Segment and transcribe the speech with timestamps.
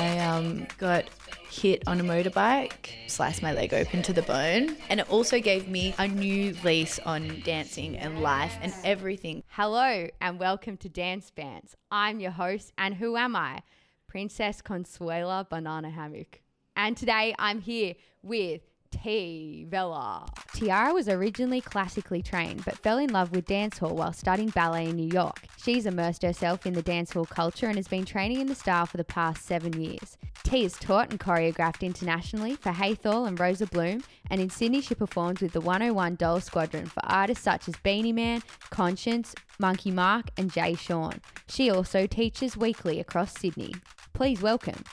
[0.00, 1.04] I um, got
[1.50, 5.68] hit on a motorbike, sliced my leg open to the bone, and it also gave
[5.68, 9.42] me a new lease on dancing and life and everything.
[9.48, 11.76] Hello and welcome to Dance Bands.
[11.90, 13.60] I'm your host, and who am I?
[14.06, 16.40] Princess Consuela Banana Hammock.
[16.74, 17.92] And today I'm here
[18.22, 19.66] with T.
[19.68, 20.26] Vella.
[20.54, 24.96] Tiara was originally classically trained but fell in love with dancehall while studying ballet in
[24.96, 25.46] New York.
[25.56, 28.96] She's immersed herself in the dancehall culture and has been training in the style for
[28.96, 30.18] the past seven years.
[30.42, 34.94] T has taught and choreographed internationally for Haythorn and Rosa Bloom, and in Sydney she
[34.94, 40.26] performs with the 101 Doll Squadron for artists such as Beenie Man, Konshens, Monkey Marc,
[40.36, 41.20] and Jay Sean.
[41.48, 43.74] She also teaches weekly across Sydney.
[44.12, 44.84] Please welcome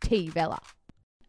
[0.00, 0.28] T.
[0.28, 0.60] Vella.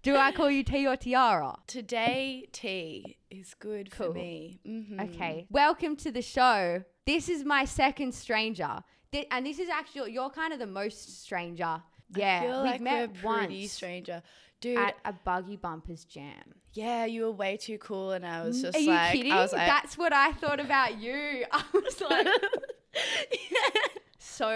[0.07, 1.57] Do I call you T or Tiara?
[1.67, 4.07] Today, tea is good Cool.
[4.07, 4.61] for me.
[4.65, 5.13] Mhm.
[5.13, 5.47] Okay.
[5.49, 6.85] Welcome to the show.
[7.05, 8.83] This is my second stranger.
[9.11, 11.83] Thi- and this is actually, you're kind of the most stranger.
[12.15, 12.37] Yeah.
[12.37, 14.23] I feel we've like met pretty once stranger.
[14.61, 16.55] Dude, at a Buggy Bumpers jam.
[16.71, 19.33] yeah, you were way too cool, and I was just Are you kidding?
[19.33, 21.43] I was like, That's what I thought about you.
[21.51, 22.27] I was like,
[24.19, 24.47] so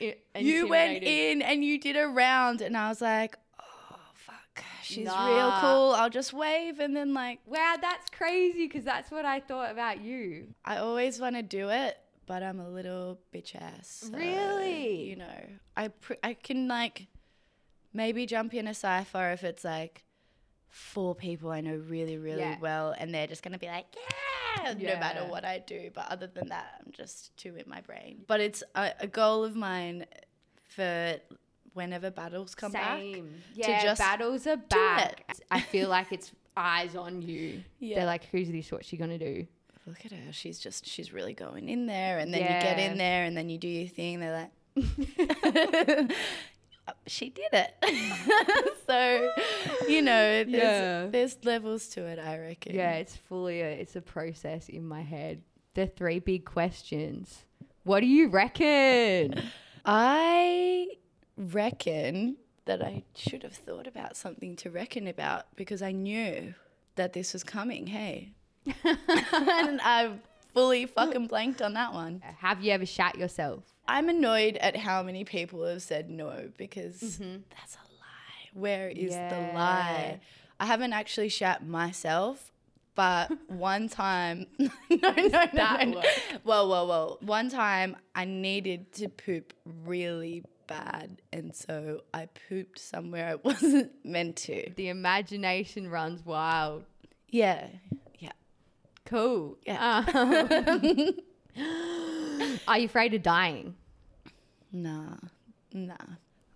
[0.00, 3.36] i- you went in and you did a round, and I was like,
[4.82, 5.92] she's real cool.
[5.92, 10.00] I'll just wave, and then like, Wow, that's crazy because that's what I thought about
[10.00, 10.48] you.
[10.64, 14.08] I always want to do it, but I'm a little bitch ass.
[14.10, 15.02] so, Really?
[15.10, 15.40] You know,
[15.76, 17.06] I pr- I can like
[17.92, 20.04] maybe jump in a cipher if it's like
[20.68, 22.58] four people I know really really Yeah.
[22.60, 23.86] well, and they're just gonna be like,
[24.62, 25.90] yeah, no matter what I do.
[25.94, 28.22] But other than that, I'm just too in my brain.
[28.26, 30.06] But it's a, a goal of mine
[30.68, 31.16] for
[31.74, 32.98] whenever battles come back.
[32.98, 33.34] Same.
[33.54, 35.36] Yeah, just battles are back.
[35.50, 37.62] I feel like it's eyes on you.
[37.78, 37.96] Yeah.
[37.98, 38.72] They're like, who's this?
[38.72, 39.46] What's she gonna do?
[39.86, 40.32] Look at her.
[40.32, 43.50] She's just she's really going in there, and then you get in there, and then
[43.50, 44.18] you do your thing.
[44.20, 44.86] They're like,
[46.88, 47.74] oh, she did it.
[48.86, 49.30] so,
[49.88, 51.06] you know, there's, Yeah.
[51.10, 52.18] there's levels to it.
[52.18, 52.74] I reckon.
[52.74, 55.42] Yeah, it's fully a, it's a process in my head.
[55.74, 57.44] The three big questions.
[57.82, 59.42] What do you reckon?
[59.84, 60.86] I
[61.36, 66.54] reckon that I should have thought about something to reckon about because I knew
[66.96, 67.88] that this was coming.
[67.88, 68.32] Hey,
[68.84, 70.12] and I
[70.52, 72.22] fully fucking blanked on that one.
[72.38, 73.64] Have you ever shat yourself?
[73.86, 77.36] I'm annoyed at how many people have said no because mm-hmm.
[77.50, 78.50] that's a lie.
[78.54, 80.20] Where is the lie?
[80.58, 82.52] I haven't actually shat myself,
[82.94, 86.02] but one time, no, no, no, no, no.
[86.44, 87.18] Well, well, well.
[87.20, 89.52] One time I needed to poop
[89.84, 94.70] really bad, and so I pooped somewhere I wasn't meant to.
[94.76, 96.84] The imagination runs wild.
[97.30, 97.66] Yeah,
[98.18, 98.32] yeah.
[99.06, 99.58] Cool.
[99.66, 100.04] Yeah.
[100.14, 101.10] Um,
[102.68, 103.74] are you afraid of dying?
[104.72, 105.16] Nah,
[105.72, 105.94] nah.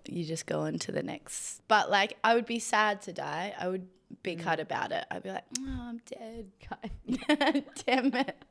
[0.09, 1.61] You just go on to the next.
[1.69, 3.55] But like, I would be sad to die.
[3.59, 3.87] I would
[4.23, 5.05] be cut about it.
[5.11, 6.51] I'd be like, oh, I'm dead.
[7.87, 8.45] Damn it.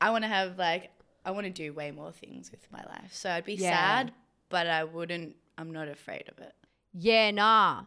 [0.00, 0.90] I want to have like,
[1.24, 3.12] I want to do way more things with my life.
[3.12, 3.70] So I'd be Yeah.
[3.70, 4.12] sad,
[4.48, 6.54] but I wouldn't, I'm not afraid of it.
[6.92, 7.84] Yeah, nah.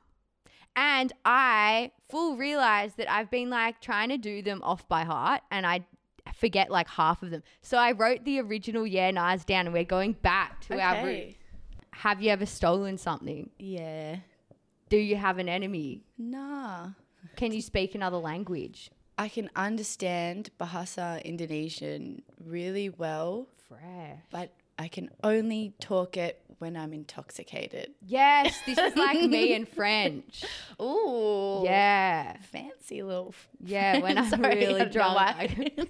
[0.76, 5.42] And I full realized that I've been like trying to do them off by heart
[5.52, 5.86] and I
[6.34, 7.44] forget like half of them.
[7.62, 11.36] So I wrote the original yeah nahs down and we're going back to our roots.
[11.94, 13.50] Have you ever stolen something?
[13.60, 14.18] Yeah.
[14.90, 16.04] Do you have an enemy?
[16.18, 16.90] Nah.
[17.36, 18.92] Can you speak another language?
[19.18, 24.20] I can understand Bahasa Indonesian really well, Fresh.
[24.32, 27.92] but I can only talk it when I'm intoxicated.
[28.06, 30.46] Yes, this is like me in French.
[30.82, 31.62] Ooh.
[31.66, 32.38] Yeah.
[32.52, 33.30] fancy little.
[33.30, 35.90] f- Yeah, when I'm Sorry, really drunk.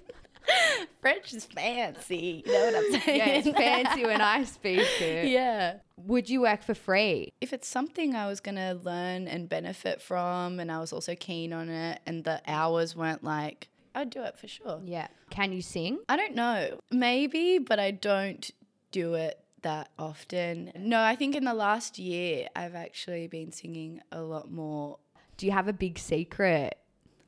[1.00, 2.42] French is fancy.
[2.46, 3.18] You know what I'm saying?
[3.18, 5.28] yeah, it's fancy when I speak it.
[5.28, 5.76] Yeah.
[5.96, 7.32] Would you work for free?
[7.40, 11.14] If it's something I was going to learn and benefit from, and I was also
[11.14, 14.80] keen on it, and the hours weren't like, I'd do it for sure.
[14.84, 15.08] Yeah.
[15.30, 15.98] Can you sing?
[16.08, 16.80] I don't know.
[16.90, 18.50] Maybe, but I don't
[18.90, 20.72] do it that often.
[20.76, 24.98] No, I think in the last year, I've actually been singing a lot more.
[25.36, 26.76] Do you have a big secret?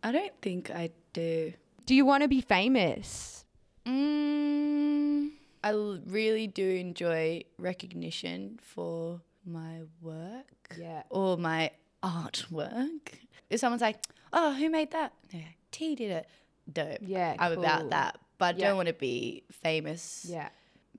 [0.03, 1.53] I don't think I do.
[1.87, 3.45] Do you want to be famous?
[3.87, 5.31] Mm,
[5.63, 11.03] I l- really do enjoy recognition for my work Yeah.
[11.11, 11.71] or my
[12.03, 13.15] artwork.
[13.51, 13.99] If someone's like,
[14.33, 16.27] "Oh, who made that?" Like, T did it.
[16.71, 16.99] Dope.
[17.03, 17.65] Yeah, I'm cool.
[17.65, 18.69] about that, but I Yeah.
[18.69, 20.25] don't want to be famous.
[20.29, 20.49] Yeah.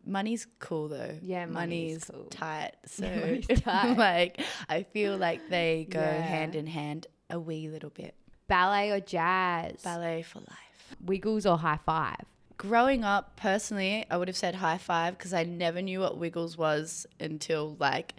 [0.05, 1.17] Money's cool though.
[1.21, 2.25] Yeah, money's money's cool.
[2.25, 2.71] tight.
[2.87, 3.97] So Money's tight.
[3.97, 6.21] like, I feel like they go Yeah.
[6.21, 8.13] hand in hand a wee little bit.
[8.47, 9.81] Ballet or jazz?
[9.83, 10.95] Ballet for life.
[11.03, 12.17] Wiggles or high five?
[12.57, 16.57] Growing up, personally, I would have said high five because I never knew what Wiggles
[16.57, 18.13] was until like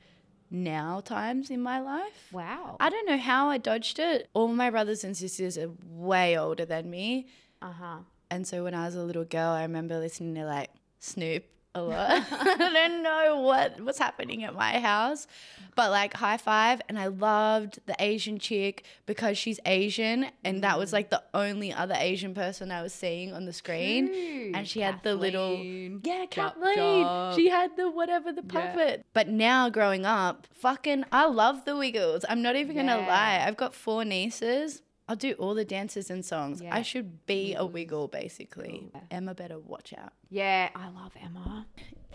[0.50, 2.28] now times in my life.
[2.32, 2.76] Wow.
[2.80, 4.28] I don't know how I dodged it.
[4.34, 7.28] All my brothers and sisters are way older than me.
[7.62, 7.98] Uh huh.
[8.30, 11.44] And so when I was a little girl, I remember listening to like Snoop
[11.76, 12.24] a lot.
[12.32, 15.26] I don't know what was happening at my house,
[15.74, 16.80] but like high five.
[16.88, 20.26] And I loved the Asian chick because she's Asian.
[20.44, 20.94] And that was mm.
[20.94, 24.54] like the only other Asian person I was seeing on the screen.
[24.54, 27.34] And she had the little, yeah, Kathleen.
[27.36, 28.72] She had the whatever, the Yeah.
[28.72, 29.06] puppet.
[29.12, 32.24] But now growing up, fucking, I love the Wiggles.
[32.28, 33.42] I'm not even gonna lie.
[33.46, 34.82] I've got four nieces.
[35.08, 36.60] I'll do all the dances and songs.
[36.60, 36.74] Yeah.
[36.74, 37.72] I should be a mm-hmm.
[37.72, 38.90] wiggle, basically.
[38.92, 39.00] Yeah.
[39.10, 40.12] Emma better watch out.
[40.30, 41.66] Yeah, I love Emma.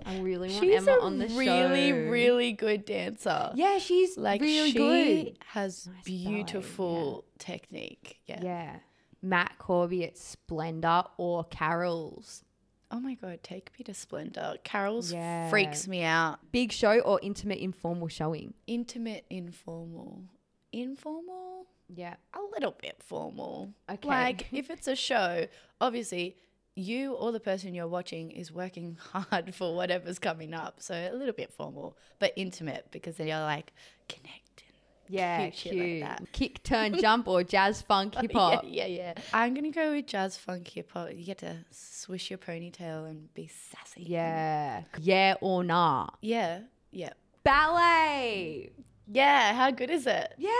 [0.05, 1.67] I really want She's Emma on the really, show.
[1.75, 3.51] She's a really really good dancer.
[3.55, 5.38] Yeah, she's Like really she good.
[5.47, 8.19] has Nice beautiful technique.
[8.25, 8.39] Yeah.
[8.41, 8.75] Yeah.
[9.21, 12.44] Matt Corby at Splendour or Carol's.
[12.89, 14.55] Oh my god, take me to Splendour.
[14.63, 15.49] Carol's Yeah.
[15.49, 16.39] freaks me out.
[16.51, 18.53] Big show or intimate informal showing?
[18.67, 20.23] Intimate, informal.
[20.73, 21.67] Informal?
[21.93, 22.15] Yeah.
[22.33, 23.73] A little bit formal.
[23.89, 24.07] Okay.
[24.07, 25.47] Like if it's a show,
[25.79, 26.38] obviously
[26.75, 30.81] you or the person you're watching is working hard for whatever's coming up.
[30.81, 33.73] So a little bit formal, but intimate because then you're like
[34.07, 34.38] connecting.
[35.09, 36.01] Yeah, cute cute.
[36.01, 36.31] like that.
[36.31, 38.63] Kick, turn, jump or jazz, funk, hip hop.
[38.65, 39.13] Yeah, yeah, yeah.
[39.33, 41.09] I'm gonna go with jazz funk hip hop.
[41.13, 44.03] You get to swish your ponytail and be sassy.
[44.03, 44.83] Yeah.
[44.99, 46.07] Yeah or nah?
[46.21, 46.61] Yeah.
[46.91, 47.11] Yeah.
[47.44, 48.71] Ballet.
[49.07, 49.53] Yeah.
[49.53, 50.33] How good is it?
[50.38, 50.51] Yeah.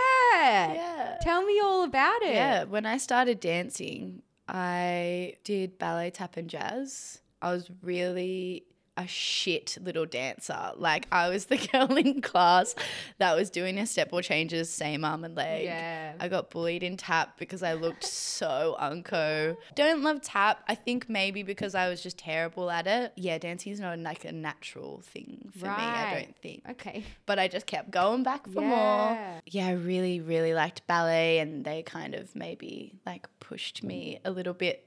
[0.72, 1.16] Yeah.
[1.22, 2.34] Tell me all about it.
[2.34, 2.64] Yeah.
[2.64, 7.20] When I started dancing, I did ballet, tap, and jazz.
[7.40, 8.64] I was really
[8.96, 10.72] a shit little dancer.
[10.76, 12.74] Like I was the girl in class
[13.18, 15.64] that was doing her step or changes, same arm and leg.
[15.64, 16.12] Yeah.
[16.20, 19.56] I got bullied in tap because I looked so unco.
[19.74, 20.62] Don't love tap.
[20.68, 23.12] I think maybe because I was just terrible at it.
[23.16, 25.72] Yeah, dancing is not like a natural thing for me.
[25.72, 26.62] I don't think.
[26.70, 27.04] Okay.
[27.26, 28.70] But I just kept going back for more.
[28.70, 29.40] Yeah.
[29.46, 34.30] Yeah, I really, really liked ballet, and they kind of maybe like pushed me a
[34.30, 34.86] little bit.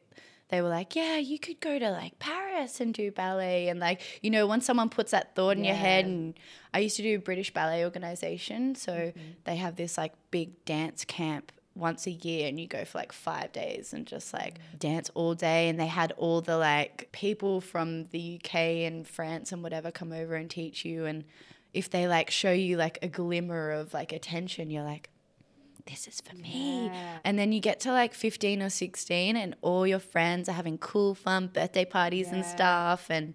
[0.49, 4.01] They were like, "Yeah, you could go to like Paris and do ballet," and like
[4.21, 6.35] you know, once someone puts that thought in your head, and
[6.73, 9.19] I used to do British Ballet Organization, so mm-hmm.
[9.45, 13.11] they have this like big dance camp once a year and you go for like
[13.11, 14.79] five days and just like mm.
[14.79, 19.51] dance all day and they had all the like people from the UK and France
[19.51, 21.25] and whatever come over and teach you and
[21.73, 25.09] if they like show you like a glimmer of like attention you're like
[25.87, 26.87] this is for me.
[26.87, 27.17] Yeah.
[27.23, 30.77] and then you get to like 15 or 16 and all your friends are having
[30.77, 33.07] cool fun birthday parties and stuff.
[33.09, 33.33] And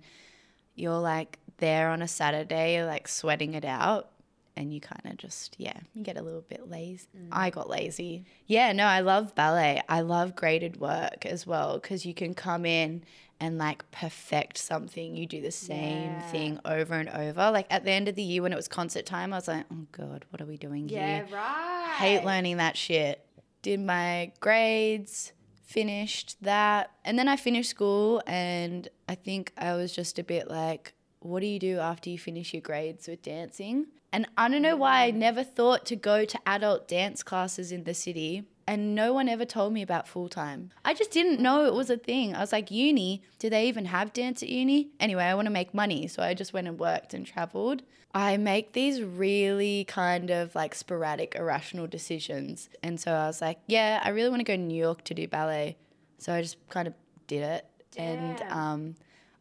[0.74, 4.10] you're like there on a Saturday you're like sweating it out.
[4.56, 7.06] And you kind of just yeah you get a little bit lazy.
[7.16, 7.28] Mm.
[7.30, 8.24] I got lazy.
[8.46, 9.80] Yeah no i love ballet.
[9.88, 13.04] I love graded work as well because you can come in
[13.40, 15.16] and like perfect something.
[15.16, 16.20] You do the same Yeah.
[16.20, 17.50] thing over and over.
[17.50, 19.64] Like at the end of the year when it was concert time i was like
[19.72, 21.26] oh god what are we doing Yeah, here?
[21.32, 21.94] Right.
[21.98, 23.24] hate learning that shit.
[23.62, 25.32] Did my grades
[25.64, 30.48] finished that and then i finished school and i think i was just a bit
[30.50, 33.86] like what do you do after you finish your grades with dancing?
[34.12, 37.84] And i don't know why i never thought to go to adult dance classes in
[37.84, 40.70] the city and no one ever told me about full time.
[40.84, 42.36] I just didn't know it was a thing.
[42.36, 44.90] I was like, uni, do they even have dance at uni?
[45.00, 46.06] Anyway, I want to make money.
[46.06, 47.82] So I just went and worked and traveled.
[48.14, 52.68] I make these really kind of like sporadic, irrational decisions.
[52.80, 55.14] And so I was like, yeah, I really want to go to New York to
[55.14, 55.76] do ballet.
[56.18, 56.94] So I just kind of
[57.26, 57.66] did it.
[57.96, 58.94] And um,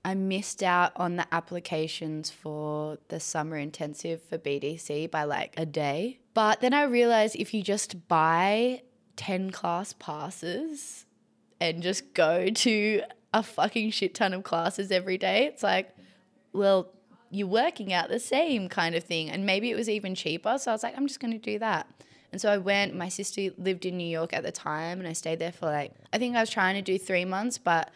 [0.04, 5.68] I missed out on the applications for the summer intensive for BDC by like a
[5.68, 6.18] day.
[6.34, 8.82] But then I realized if you just buy
[9.20, 11.06] 10 class passes
[11.60, 13.02] and just go to
[13.34, 15.94] a fucking shit ton of classes every day, it's like,
[16.54, 16.88] well,
[17.30, 19.30] you're working out the same kind of thing.
[19.30, 20.58] And maybe it was even cheaper.
[20.58, 21.86] So I was like, I'm just going to do that.
[22.32, 25.14] And so I went, my sister lived in New York at the time, and I
[25.14, 27.92] stayed there for like, I think I was trying to do three months, but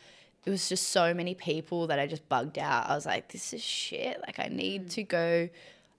[0.46, 2.90] it was just so many people that I just bugged out.
[2.90, 4.20] I was like, this is shit.
[4.28, 4.90] Like, I need mm.
[4.92, 5.50] to go.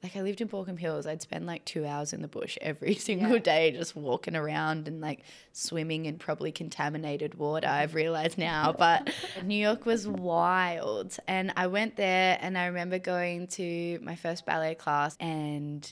[0.04, 1.06] Like, I lived in Baulkham Hills.
[1.06, 3.38] I'd spend like two hours in the bush every single Yeah.
[3.38, 5.20] day just walking around and like
[5.52, 8.72] swimming in probably contaminated water, I've realized now.
[8.78, 9.10] But
[9.42, 11.16] New York was wild.
[11.26, 15.90] And I went there and I remember going to my first ballet class and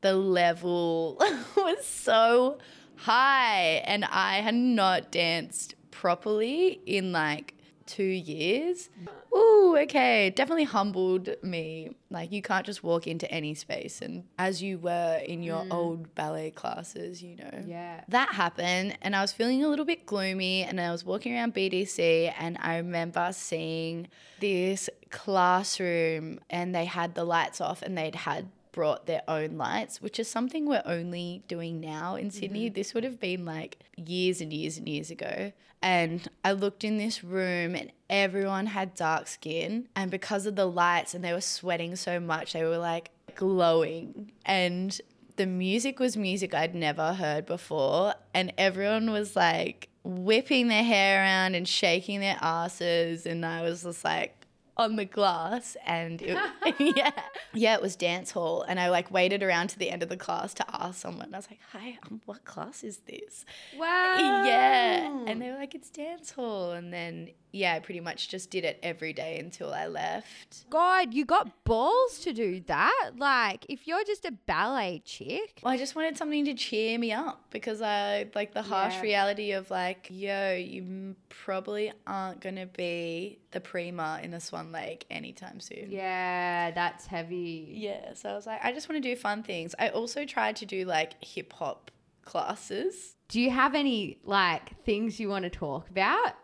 [0.00, 1.16] the level
[1.56, 2.58] was so
[2.96, 7.54] high and I had not danced properly in like
[7.86, 8.90] two years.
[9.02, 9.36] Mm.
[9.36, 10.30] Ooh, okay.
[10.30, 11.90] Definitely humbled me.
[12.10, 15.72] Like you can't just walk into any space and as you were in your mm.
[15.72, 17.64] old ballet classes, you know.
[17.66, 18.02] Yeah.
[18.08, 21.54] That happened and I was feeling a little bit gloomy and I was walking around
[21.54, 24.08] BDC and I remember seeing
[24.40, 30.02] this classroom and they had the lights off and they'd had brought their own lights,
[30.02, 32.38] which is something we're only doing now in mm-hmm.
[32.38, 32.68] Sydney.
[32.68, 35.52] This would have been like years and years and years ago.
[35.80, 39.88] And I looked in this room and everyone had dark skin.
[39.96, 44.30] And because of the lights and they were sweating so much, they were like glowing.
[44.44, 45.00] And
[45.36, 48.12] the music was music I'd never heard before.
[48.34, 53.24] And everyone was like whipping their hair around and shaking their asses.
[53.24, 54.35] And I was just like,
[54.76, 56.38] on the glass and it,
[56.96, 57.10] yeah.
[57.54, 60.16] Yeah it was dance hall and i like waited around to the end of the
[60.16, 63.44] class to ask someone i was like hi um, what class is this?
[63.78, 64.44] Wow.
[64.46, 65.24] yeah.
[65.26, 66.72] And they were like it's dance hall.
[66.72, 71.14] And then yeah i pretty much just did it every day until i left God,
[71.14, 73.10] you got balls to do that?
[73.16, 75.60] Like, if you're just a ballet chick.
[75.62, 79.00] well, I just wanted something to cheer me up because I like the harsh Yeah.
[79.02, 85.06] reality of like, yo, you probably aren't gonna be the prima in the Swan Lake
[85.10, 85.86] anytime soon.
[85.90, 87.68] Yeah, that's heavy.
[87.72, 89.74] Yeah, so I was like, I just want to do fun things.
[89.78, 91.90] I also tried to do like hip hop
[92.24, 93.16] classes.
[93.28, 96.34] Do you have any like things you want to talk about?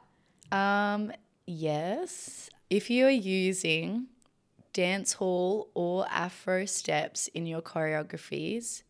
[0.53, 1.13] Um,
[1.47, 2.49] yes.
[2.71, 4.07] If you're using
[4.73, 8.83] dance hall or afro steps in your choreographies,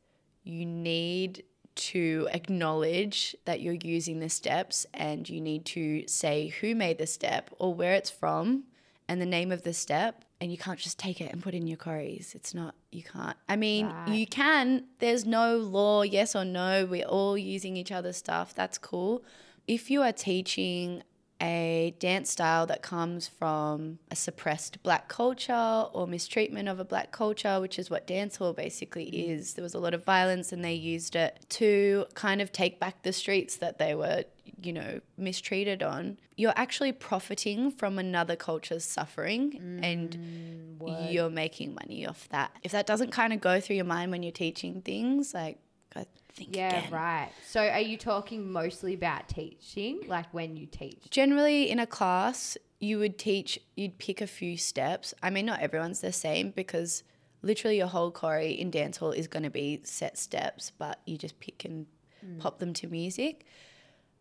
[0.44, 6.74] you need to acknowledge that you're using the steps and you need to say who
[6.74, 8.64] made the step or where it's from
[9.08, 11.58] and the name of the step and you can't just take it and put it
[11.58, 12.34] in your choreos.
[12.34, 13.36] It's not you can't.
[13.48, 14.08] I mean, Right.
[14.10, 14.84] you can.
[14.98, 16.84] There's no law, yes or no.
[16.84, 18.54] We're all using each other's stuff.
[18.54, 19.22] That's cool.
[19.66, 21.02] If you are teaching
[21.42, 27.10] a dance style that comes from a suppressed black culture or mistreatment of a black
[27.10, 29.36] culture, which is what dancehall basically mm.
[29.36, 29.54] is.
[29.54, 33.02] There was a lot of violence and they used it to kind of take back
[33.02, 34.24] the streets that they were,
[34.62, 36.18] you know, mistreated on.
[36.36, 42.52] You're actually profiting from another culture's suffering and mm, you're making money off that.
[42.62, 45.58] If that doesn't kind of go through your mind when you're teaching things, like,
[45.94, 46.92] I think Yeah, again.
[46.92, 47.30] right.
[47.46, 51.10] So are you talking mostly about teaching, like when you teach?
[51.10, 55.14] Generally, in a class, you would teach, you'd pick a few steps.
[55.22, 57.02] I mean, not everyone's the same because
[57.42, 61.38] literally your whole choreo in dancehall is going to be set steps, but you just
[61.40, 61.86] pick and
[62.24, 62.38] mm.
[62.38, 63.44] pop them to music.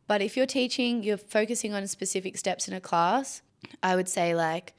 [0.08, 3.42] But if you're teaching, you're focusing on specific steps in a class,
[3.82, 4.74] I would say, like,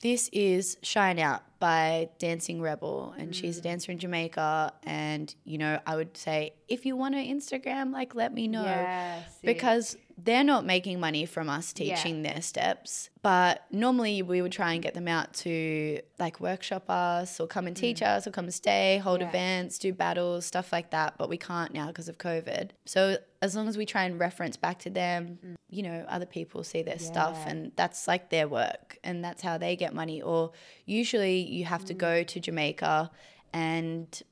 [0.00, 3.64] this is Shine Out by Dancing Rebel, and she's a mm.
[3.64, 4.72] dancer in Jamaica.
[4.82, 9.22] And, you know, I would say, if you want her Instagram, like, let me know
[9.42, 13.10] because they're not making money from us teaching their steps.
[13.22, 17.66] But normally we would try and get them out to like workshop us or come
[17.66, 19.24] and teach us or come and stay, hold Mm.
[19.24, 19.28] Yeah.
[19.28, 21.18] events, do battles, stuff like that.
[21.18, 22.70] But we can't now because of COVID.
[22.86, 26.64] So as long as we try and reference back to them, you know, other people
[26.64, 27.50] see their stuff Mm.
[27.50, 30.22] And that's like their work and that's how they get money.
[30.22, 30.52] Or
[30.86, 31.98] usually you have to Mm.
[31.98, 33.10] go to Jamaica
[33.52, 34.22] and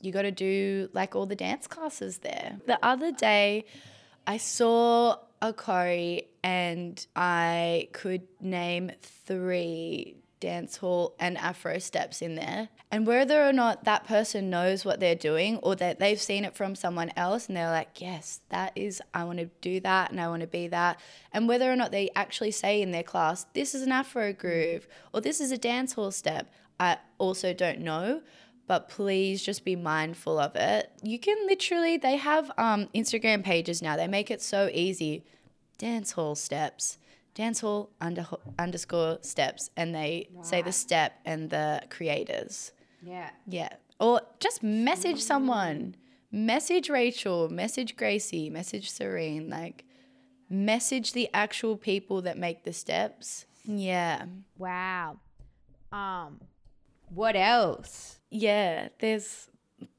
[0.00, 2.58] you got to do like all the dance classes there.
[2.66, 3.64] The other day,
[4.26, 12.34] I saw a choreo and I could name three dance hall and afro steps in
[12.34, 12.68] there.
[12.90, 16.54] And whether or not that person knows what they're doing or that they've seen it
[16.54, 20.20] from someone else and they're like, yes, that is, I want to do that and
[20.20, 21.00] I want to be that.
[21.32, 24.86] And whether or not they actually say in their class, this is an afro groove
[25.12, 28.22] or this is a dance hall step, I also don't know
[28.66, 30.90] but please just be mindful of it.
[31.02, 33.96] You can literally, they have um, Instagram pages now.
[33.96, 35.24] They make it so easy.
[35.78, 36.98] Dance hall steps,
[37.34, 38.26] dance hall under,
[38.58, 42.72] underscore steps, and they say the step and the creators.
[43.02, 43.30] yeah.
[43.46, 43.68] Yeah.
[43.98, 45.94] Or just message someone.
[46.30, 49.48] Message Rachel, message Gracie, message Serene.
[49.48, 49.84] Like,
[50.50, 53.46] message the actual people that make the steps.
[53.64, 54.26] Yeah.
[54.58, 55.18] Wow.
[55.92, 56.40] Um,
[57.08, 58.15] what else?
[58.30, 59.48] Yeah, there's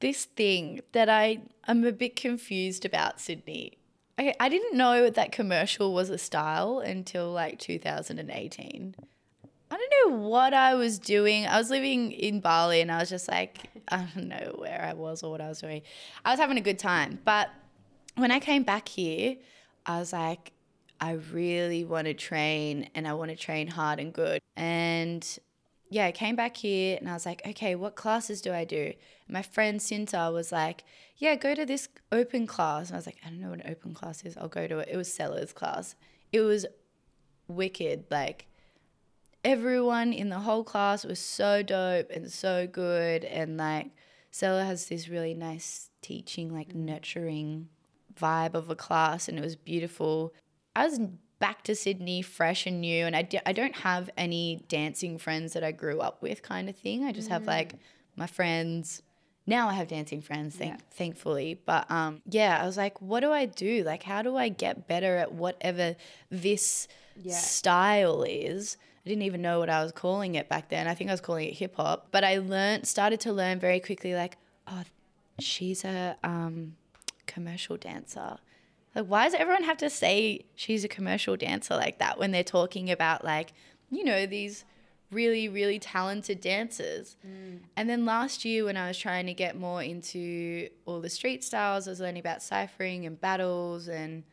[0.00, 3.78] this thing that I am a bit confused about Sydney.
[4.18, 8.94] Okay, I didn't know that commercial was a style until like 2018.
[9.70, 11.46] I don't know what I was doing.
[11.46, 13.58] I was living in Bali and I was just like,
[13.88, 15.82] I don't know where I was or what I was doing.
[16.24, 17.20] I was having a good time.
[17.24, 17.50] But
[18.16, 19.36] when I came back here,
[19.86, 20.52] I was like,
[21.00, 24.40] I really want to train and I want to train hard and good.
[24.56, 25.24] And
[25.90, 28.92] yeah, I came back here and I was like, okay, what classes do I do?
[29.26, 30.84] And my friend Cinta was like,
[31.16, 32.88] yeah, go to this open class.
[32.88, 34.36] And I was like, I don't know what an open class is.
[34.36, 34.88] I'll go to it.
[34.90, 35.94] It was Sellers class.
[36.32, 36.66] It was
[37.48, 38.04] wicked.
[38.10, 38.46] Like
[39.44, 43.24] everyone in the whole class was so dope and so good.
[43.24, 43.90] And like
[44.30, 46.84] Seller has this really nice teaching, like mm.
[46.84, 47.68] nurturing
[48.18, 49.28] vibe of a class.
[49.28, 50.34] And it was beautiful.
[50.76, 51.00] I was
[51.38, 55.52] back to Sydney fresh and new and I, d- I don't have any dancing friends
[55.52, 57.04] that I grew up with kind of thing.
[57.04, 57.74] I just have like
[58.16, 59.02] my friends.
[59.46, 60.80] Now I have dancing friends, thank, Yeah.
[60.90, 61.58] thankfully.
[61.64, 63.82] But um, yeah, I was like, what do I do?
[63.84, 65.96] Like, how do I get better at whatever
[66.30, 66.86] this
[67.22, 67.34] Yeah.
[67.36, 68.76] style is?
[69.06, 70.86] I didn't even know what I was calling it back then.
[70.86, 72.08] I think I was calling it hip hop.
[72.10, 74.82] But I learned, started to learn very quickly, like, oh,
[75.38, 76.76] she's a um,
[77.26, 78.36] commercial dancer.
[78.94, 82.42] Like, why does everyone have to say she's a commercial dancer like that when they're
[82.42, 83.52] talking about, like,
[83.90, 84.64] you know, these
[85.10, 87.16] really, really talented dancers?
[87.26, 87.60] Mm.
[87.76, 91.44] And then last year, when I was trying to get more into all the street
[91.44, 94.24] styles, I was learning about ciphering and battles and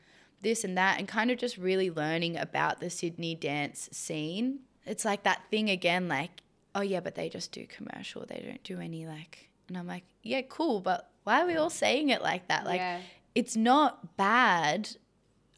[0.41, 4.59] this and that, and kind of just really learning about the Sydney dance scene.
[4.85, 6.41] It's like that thing again, like,
[6.75, 8.25] oh yeah, but they just do commercial.
[8.25, 11.71] They don't do any like, and I'm like, yeah, cool, but why are we all
[11.71, 12.65] saying it like that?
[12.65, 12.99] Like, Yeah.
[13.35, 14.95] It's not bad.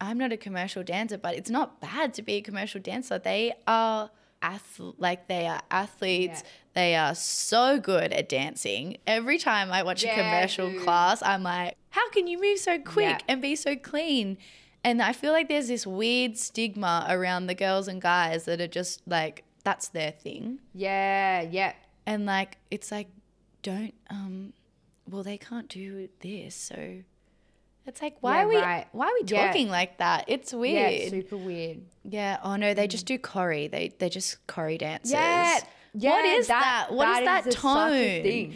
[0.01, 3.17] I'm not a commercial dancer, but it's not bad to be a commercial dancer.
[3.17, 6.41] They are ath- like they are athletes.
[6.43, 6.49] Yeah.
[6.73, 8.97] They are so good at dancing.
[9.07, 10.83] Every time I watch Yeah, a commercial dude.
[10.83, 13.25] class, I'm like, how can you move so quick Yeah.
[13.27, 14.37] and be so clean?
[14.83, 18.67] And I feel like there's this weird stigma around the girls and guys that are
[18.67, 20.59] just like that's their thing.
[20.73, 21.73] Yeah, yeah.
[22.05, 23.07] And like it's like
[23.63, 24.53] don't um
[25.09, 26.99] well they can't do this, so
[27.87, 28.87] it's like why Yeah, are we right.
[28.91, 29.47] why are we Yeah.
[29.47, 30.25] talking like that?
[30.27, 30.91] It's Yeah, weird.
[30.93, 31.81] it's super weird.
[32.03, 32.39] Yeah.
[32.43, 32.91] Oh no, they mm.
[32.91, 33.69] just do choreo.
[33.69, 35.11] They they just choreo dances.
[35.13, 35.59] Yeah,
[35.93, 36.11] yeah.
[36.11, 36.87] What is that?
[36.91, 38.53] What is that such a tone?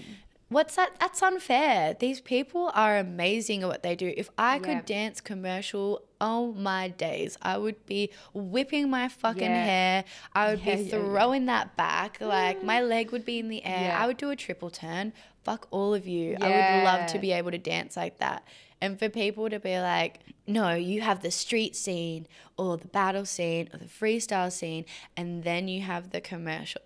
[0.50, 0.92] What's that?
[1.00, 1.96] That's unfair.
[1.98, 4.14] These people are amazing at what they do.
[4.18, 4.82] If I could Yeah.
[4.82, 9.64] dance commercial, oh my days, I would be whipping my fucking Yeah.
[9.64, 10.04] hair.
[10.36, 11.04] I would Yeah, be yeah, yeah.
[11.06, 12.20] throwing that back.
[12.20, 12.90] Like my mm.
[12.90, 13.92] leg would be in the air.
[13.92, 14.04] Yeah.
[14.04, 15.14] I would do a triple turn.
[15.46, 16.36] Fuck all of you.
[16.42, 18.44] I would love to be able to dance like that.
[18.82, 23.26] And for people to be like, no, you have the street scene or the battle
[23.26, 24.86] scene or the freestyle scene,
[25.16, 26.82] and then you have the commercial.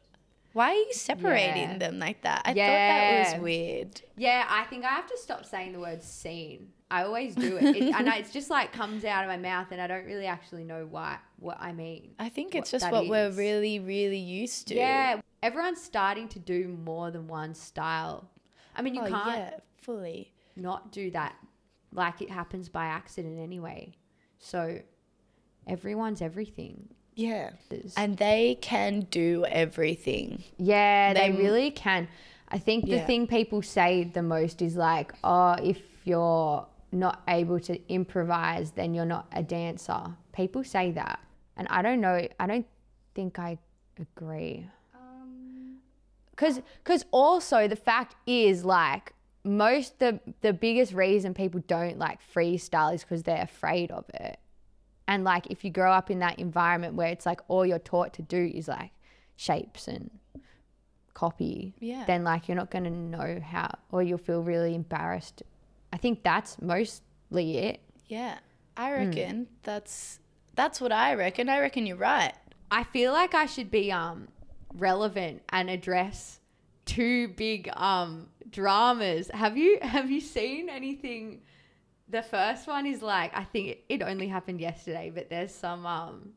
[0.51, 1.77] Why are you separating Yeah.
[1.77, 2.43] them like that?
[2.45, 4.01] I thought that was weird.
[4.17, 6.71] Yeah, I think I have to stop saying the word scene.
[6.89, 7.75] I always do it.
[7.75, 10.63] it and it's just like comes out of my mouth, and I don't really actually
[10.63, 12.11] know why what I mean.
[12.19, 14.75] I think it's just what we're really, really used to.
[14.75, 18.29] Yeah, everyone's starting to do more than one style.
[18.75, 20.31] I mean, you oh, can't yeah, fully.
[20.55, 21.35] not do that.
[21.95, 23.93] Like it happens by accident anyway.
[24.39, 24.79] So
[25.67, 26.89] everyone's everything.
[27.15, 27.51] Yeah.
[27.95, 30.43] And they can do everything.
[30.57, 32.07] Yeah, they, They- really can.
[32.49, 33.05] I think the Yeah.
[33.07, 38.93] thing people say the most is like, oh, if you're not able to improvise, then
[38.93, 40.15] you're not a dancer.
[40.33, 41.19] People say that.
[41.57, 42.67] And I don't know, I don't
[43.15, 43.57] think I
[43.99, 44.67] agree.
[44.93, 45.77] Um,
[46.35, 49.13] cause, cause also the fact is like
[49.45, 54.37] most the the biggest reason people don't like freestyle is because they're afraid of it.
[55.07, 58.13] And like if you grow up in that environment where it's like all you're taught
[58.15, 58.91] to do is like
[59.35, 60.09] shapes and
[61.13, 62.03] copy, Yeah.
[62.05, 65.43] then like you're not gonna know how or you'll feel really embarrassed.
[65.93, 67.81] I think that's mostly it.
[68.07, 68.39] Yeah.
[68.75, 68.95] I Hmm.
[69.09, 70.19] reckon that's
[70.55, 71.49] that's what I reckon.
[71.49, 72.33] I reckon you're right.
[72.71, 74.27] I feel like I should be um
[74.73, 76.39] relevant and address
[76.85, 79.29] two big um dramas.
[79.33, 81.41] Have you have you seen anything?
[82.07, 86.31] The first one is like I think it, only happened yesterday, but there's some um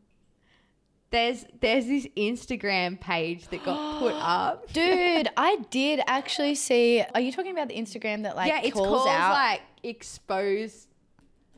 [1.11, 4.71] there's there's this Instagram page that got put up.
[4.73, 8.75] Dude, I did actually see are you talking about the Instagram that like yeah, it's
[8.75, 10.89] calls called out like expose.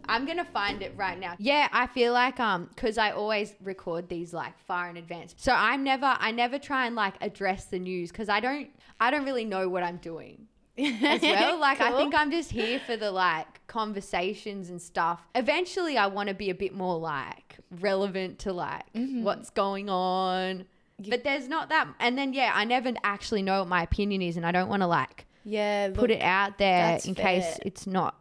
[0.08, 1.36] I'm gonna find it right now.
[1.38, 5.52] Yeah, I feel like um, cause I always record these like far in advance, so
[5.52, 9.24] I'm never, I never try and like address the news, cause I don't, I don't
[9.24, 10.48] really know what I'm doing
[10.86, 11.58] as well.
[11.60, 15.20] Like I think I'm just here for the like conversations and stuff.
[15.34, 19.22] Eventually, I want to be a bit more like relevant to like Mm-hmm.
[19.24, 20.66] what's going on.
[21.08, 24.36] But there's not that, and then yeah, I never actually know what my opinion is,
[24.36, 27.86] and I don't want to like Yeah, look, put it out there in case it's
[27.86, 28.16] not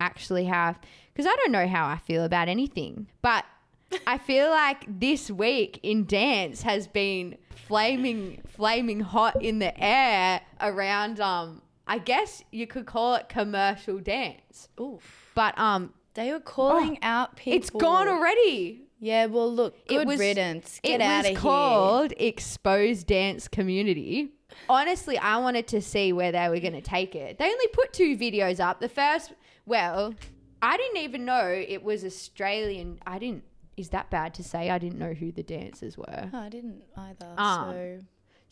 [0.00, 0.74] actually how
[1.12, 3.06] because I don't know how I feel about anything.
[3.20, 3.44] But
[4.06, 10.40] I feel like this week in dance has been flaming flaming hot in the air
[10.60, 14.68] around um I guess you could call it commercial dance.
[14.80, 15.30] Oof.
[15.34, 17.52] But um They were calling out people.
[17.52, 18.82] Oh, it's gone already.
[19.00, 20.78] Yeah, well, look, It good was- riddance.
[20.82, 21.38] Get it out was of here.
[21.40, 24.28] called Exposed Dance Community.
[24.68, 27.38] Honestly, I wanted to see where they were going to take it.
[27.38, 28.78] They only put two videos up.
[28.80, 29.32] The first,
[29.66, 30.14] well,
[30.60, 33.00] I didn't even know it was Australian.
[33.04, 33.42] I didn't.
[33.76, 34.70] Is that bad to say?
[34.70, 36.30] I didn't know who the dancers were.
[36.32, 37.34] Oh, I didn't either.
[37.38, 37.98] Um, so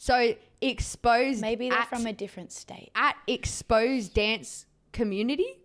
[0.02, 1.42] So exposed.
[1.42, 2.90] maybe they're at- from a different state.
[2.94, 5.60] at exposed dance community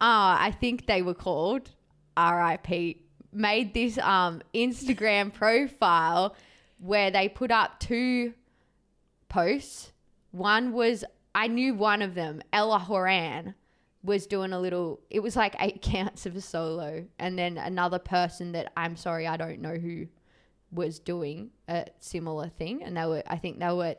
[0.00, 1.70] uh i think they were called
[2.18, 2.66] rip
[3.32, 6.34] made this um instagram profile
[6.78, 8.34] where they put up two
[9.28, 9.92] posts
[10.32, 13.54] one was I knew one of them, Ella Horan,
[14.02, 15.00] was doing a little.
[15.10, 19.26] It was like eight counts of a solo, and then another person that I'm sorry
[19.26, 20.06] I don't know who
[20.70, 23.22] was doing a similar thing, and they were.
[23.26, 23.96] I think they were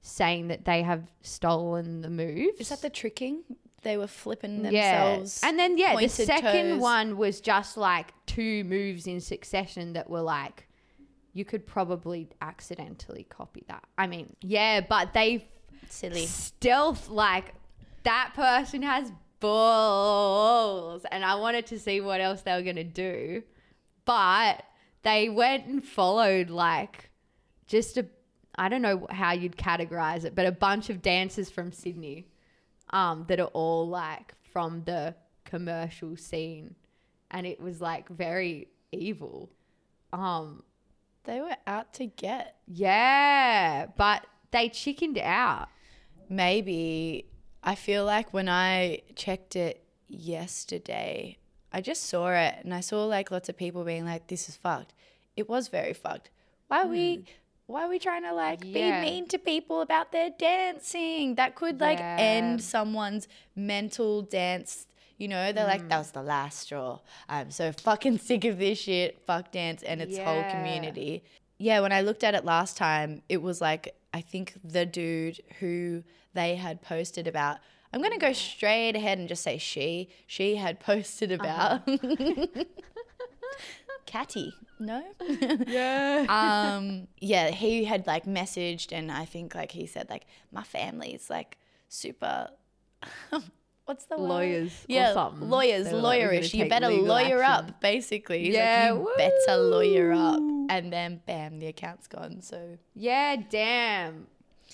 [0.00, 2.60] saying that they have stolen the moves.
[2.60, 3.42] Is that the tricking?
[3.82, 5.40] They were flipping themselves.
[5.42, 5.48] yeah.
[5.48, 6.80] And then yeah, the second toes.
[6.80, 10.68] one was just like two moves in succession that were like
[11.32, 13.84] you could probably accidentally copy that.
[13.96, 15.46] I mean, yeah, but they
[15.88, 16.26] silly.
[16.26, 17.54] stealth like
[18.02, 22.84] that person has balls and I wanted to see what else they were going to
[22.84, 23.42] do.
[24.04, 24.64] But
[25.02, 27.10] they went and followed like
[27.66, 28.06] just a
[28.56, 32.26] I don't know how you'd categorize it, but a bunch of dancers from Sydney
[32.90, 36.74] um that are all like from the commercial scene
[37.30, 39.50] and it was like very evil.
[40.12, 40.62] Um
[41.24, 42.56] They were out to get.
[42.66, 45.68] yeah, but they chickened out.
[46.30, 47.26] Maybe
[47.62, 51.36] I feel like when I checked it yesterday,
[51.72, 54.56] I just saw it and I saw like lots of people being like, "This is
[54.56, 54.94] fucked."
[55.36, 56.30] It was very fucked.
[56.68, 57.24] Why are we?
[57.66, 58.68] Why are we trying to like Hmm.
[58.76, 59.04] Yeah.
[59.04, 61.34] be mean to people about their dancing?
[61.34, 62.16] That could like Yeah.
[62.18, 64.86] end someone's mental dance.
[65.18, 65.88] You know, they're like, Hmm.
[65.88, 69.20] "That was the last straw." I'm so fucking sick of this shit.
[69.26, 71.22] Fuck dance and its whole community.
[71.58, 75.40] Yeah, when I looked at it last time, it was like I think the dude
[75.60, 76.02] who
[76.32, 77.58] they had posted about.
[77.92, 80.08] I'm gonna go straight ahead and just say she.
[80.26, 81.86] She had posted about
[84.06, 84.54] Catty.
[84.78, 85.02] No.
[85.66, 86.26] Yeah.
[86.78, 87.08] um.
[87.20, 91.58] Yeah, he had like messaged, and I think like he said like my family's like
[91.88, 92.48] super.
[93.84, 94.28] What's the word?
[94.28, 95.48] Lawyers or Yeah, something.
[95.48, 96.54] lawyers, They were like, "We're gonna lawyerish.
[96.54, 98.44] You better lawyer action." up, basically.
[98.44, 100.66] He's Yeah, like, you better lawyer up, woo.
[100.68, 102.42] and then bam, the account's gone.
[102.42, 104.26] So Yeah, damn.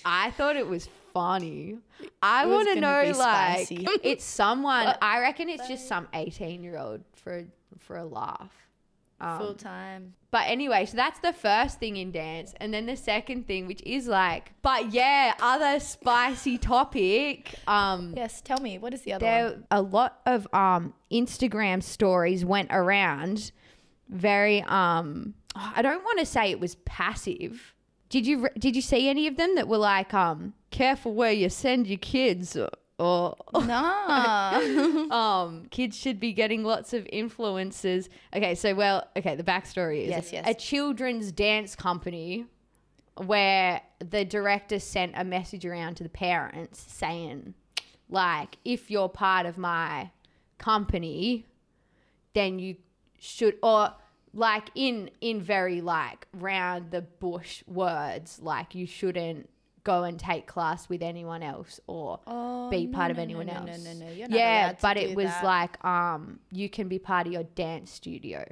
[0.03, 1.77] I thought it was funny.
[2.21, 3.87] I want to know like spicy.
[4.03, 4.93] it's someone.
[5.01, 7.45] I reckon it's just some eighteen-year-old for
[7.79, 8.51] for a laugh.
[9.21, 10.13] Um, full time.
[10.29, 12.53] But anyway, so that's the first thing in dance.
[12.59, 17.55] And then the second thing, which is like, but yeah, other spicy topic.
[17.65, 19.65] Um, Yes, tell me what is the other there one?
[19.71, 23.51] a lot of um Instagram stories went around
[24.09, 27.73] very um I don't want to say it was passive.
[28.09, 31.49] Did you did you see any of them that were like um careful where you
[31.49, 33.35] send your kids or, or
[33.65, 34.57] Nah.
[35.11, 38.09] um, kids should be getting lots of influences.
[38.35, 40.45] Okay, so well, okay, the backstory is Yes, yes.
[40.47, 42.45] a children's dance company
[43.17, 47.53] where the director sent a message around to the parents saying,
[48.09, 50.11] like, if you're part of my
[50.57, 51.45] company,
[52.33, 52.75] then you
[53.17, 53.93] should or
[54.33, 59.49] like in in very like round the bush words like you shouldn't
[59.85, 63.45] go and take class with anyone else or Oh, be no, part of no, anyone
[63.47, 63.83] no, else.
[63.85, 65.43] No, no, no, You're not yeah, to but do it was that.
[65.45, 68.43] like um you can be part of your dance studio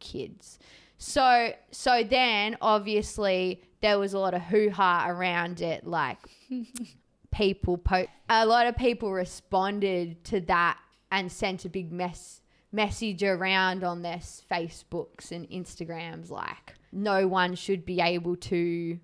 [0.00, 0.58] kids.
[0.96, 6.18] So so then obviously there was a lot of hoo ha around it like
[7.30, 10.78] people po- a lot of people responded to that
[11.12, 12.40] and sent a big mess
[12.72, 18.98] message around on their Facebooks and Instagrams like no one should be able to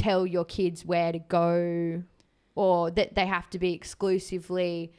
[0.00, 2.02] tell your kids where to go
[2.54, 4.92] or that they have to be exclusively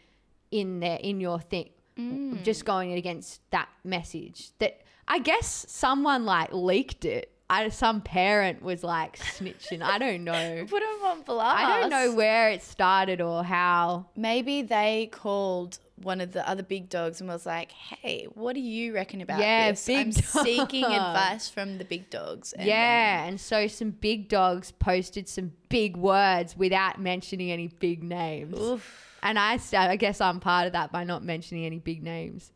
[0.51, 2.41] in their in your thing Mm.
[2.43, 8.61] just going against that message that i guess someone like leaked it I, some parent
[8.61, 11.59] was like snitching i don't know put them on blast.
[11.59, 16.63] i don't know where it started or how Maybe they called one of the other
[16.63, 19.85] big dogs and was like, "Hey, what do you reckon about Yeah, this?
[19.85, 24.71] big I'm seeking advice from the big dogs." And yeah and so some big dogs
[24.71, 29.17] posted some big words without mentioning any big names Oof.
[29.23, 32.51] and I, I guess i'm part of that by not mentioning any big names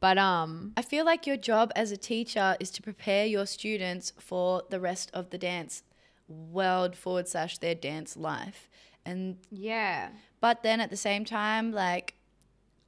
[0.00, 4.12] but um I feel like your job as a teacher is to prepare your students
[4.18, 5.82] for the rest of the dance
[6.28, 8.68] world forward slash their dance life.
[9.04, 12.14] And yeah but then at the same time, like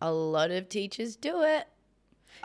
[0.03, 1.67] a lot of teachers do it.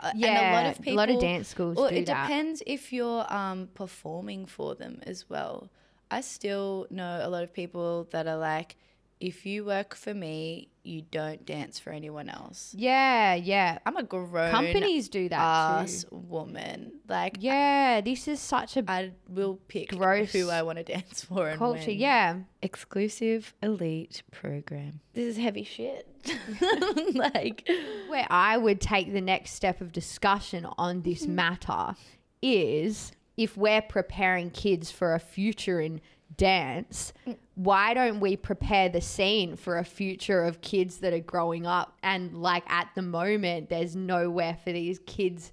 [0.00, 2.06] Uh, yeah and a lot of people a lot of dance schools Well, do it
[2.06, 5.70] that depends if you're um, performing for them as well.
[6.10, 8.76] I still know a lot of people that are like,
[9.18, 12.74] if you work for me, you don't dance for anyone else.
[12.76, 16.92] yeah yeah I'm a grown companies do that ass too woman.
[17.08, 21.24] Like, yeah this is such a I will pick Gross who I want to dance
[21.24, 21.98] for and culture when.
[21.98, 25.00] yeah Exclusive elite program.
[25.14, 26.06] This is heavy shit.
[27.14, 27.68] like,
[28.08, 31.34] where I would take the next step of discussion on this Mm-hmm.
[31.36, 31.94] matter
[32.42, 36.00] is if we're preparing kids for a future in
[36.36, 37.12] dance,
[37.58, 41.98] why don't we prepare the scene for a future of kids that are growing up?
[42.04, 45.52] And like at the moment there's nowhere for these kids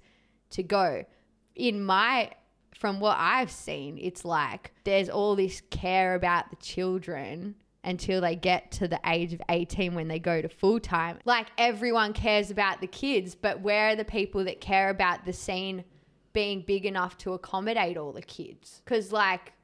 [0.50, 1.04] to go.
[1.56, 2.30] In my
[2.76, 8.36] from what i've seen it's like there's all this care about the children until they
[8.36, 12.50] get to the age of 18 when they go to full time like everyone cares
[12.50, 15.82] about the kids but where are the people that care about the scene
[16.36, 18.82] being big enough to accommodate all the kids?
[18.84, 19.54] Because like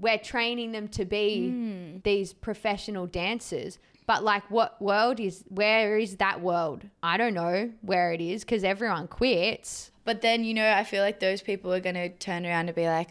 [0.00, 1.98] we're training them to be hmm.
[2.02, 3.78] these professional dancers
[4.10, 6.82] but like what world is where is that world?
[7.00, 9.92] I don't know where it is because everyone quits.
[10.04, 12.74] But then, you know, I feel like those people are going to turn around and
[12.74, 13.10] be like,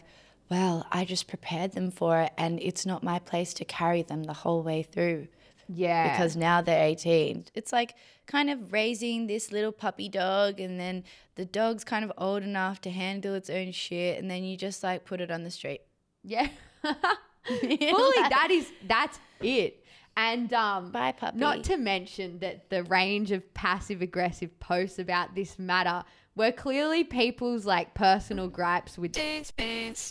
[0.50, 4.24] well, I just prepared them for it and it's not my place to carry them
[4.24, 5.28] the whole way through.
[5.70, 6.12] Yeah.
[6.12, 7.46] Because now they're 18.
[7.54, 7.94] It's like
[8.26, 11.04] kind of raising this little puppy dog and then
[11.36, 14.82] the dog's kind of old enough to handle its own shit and then you just
[14.82, 15.80] like put it on the street.
[16.22, 16.48] yeah
[17.44, 19.84] fully that is that's it
[20.16, 21.38] and um Bye, puppy.
[21.38, 26.04] Not to mention that the range of passive aggressive posts about this matter
[26.36, 29.12] were clearly people's like personal gripes with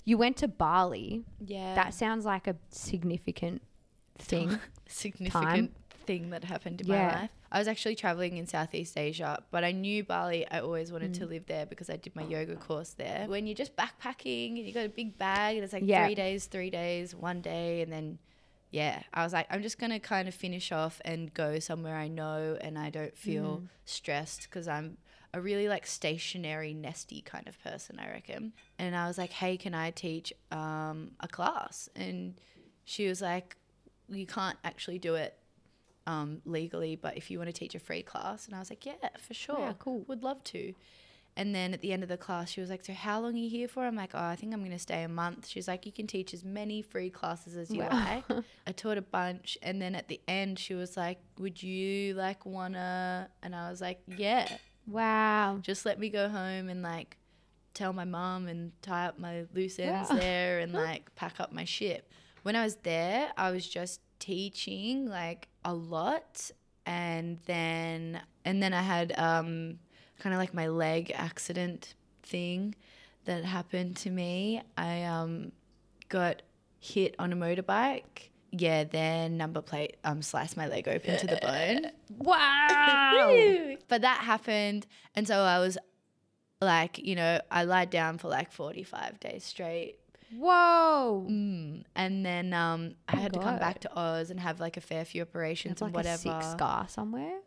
[0.05, 1.23] You went to Bali.
[1.45, 1.75] Yeah.
[1.75, 3.62] That sounds like a significant
[4.17, 4.60] thing.
[4.88, 5.75] significant
[6.10, 7.06] thing that happened in Yeah.
[7.08, 7.30] my life.
[7.52, 10.41] I was actually traveling in Southeast Asia, but I knew Bali.
[10.50, 13.26] I always wanted to live there because I did my yoga course there.
[13.28, 16.06] When you're just backpacking and you got a big bag and it's like Yeah.
[16.06, 18.17] three days, three days, one day, and then
[18.72, 22.08] yeah, I was like, I'm just gonna kind of finish off and go somewhere I
[22.08, 24.98] know and I don't feel stressed because I'm
[25.34, 28.54] a really like stationary, nesty kind of person, I reckon.
[28.80, 31.89] And I was like, hey, can I teach um, a class?
[31.95, 32.39] And
[32.84, 33.58] she was like,
[34.08, 35.38] you can't actually do it
[36.10, 38.86] um, legally, but if you want to teach a free class, and I was like,
[38.86, 40.04] yeah, for sure, Yeah, cool.
[40.08, 40.74] would love to.
[41.38, 43.38] And then at the end of the class, she was like, so how long are
[43.38, 43.86] you here for?
[43.86, 45.48] I'm like, oh, I think I'm going to stay a month.
[45.48, 47.89] She's like, you can teach as many free classes as you Wow.
[47.91, 48.26] like.
[48.67, 52.45] I taught a bunch, and then at the end, she was like, would you like
[52.45, 53.30] wanna?
[53.43, 54.48] And I was like, yeah,
[54.88, 55.60] Wow.
[55.62, 57.17] just let me go home and like
[57.74, 60.17] tell my mum and tie up my loose ends Wow.
[60.17, 62.06] there and like pack up my shit.
[62.43, 66.51] When I was there, I was just teaching like a lot
[66.86, 69.79] and then and then I had um
[70.19, 72.75] kind of like my leg accident thing
[73.25, 74.62] that happened to me.
[74.77, 75.51] I um
[76.10, 76.41] got
[76.79, 78.29] hit on a motorbike.
[78.51, 81.91] Yeah, then number plate um sliced my leg open to the bone.
[82.17, 83.75] Wow.
[83.88, 84.86] But that happened.
[85.15, 85.77] And so I was
[86.62, 89.97] like, you know, I lied down for like 45 days straight.
[90.36, 91.26] Whoa.
[91.30, 91.84] Mm.
[91.96, 95.06] And then um, I had to come back to Oz and have like a fair
[95.06, 96.42] few operations and like a whatever.
[96.42, 97.39] sick scar somewhere.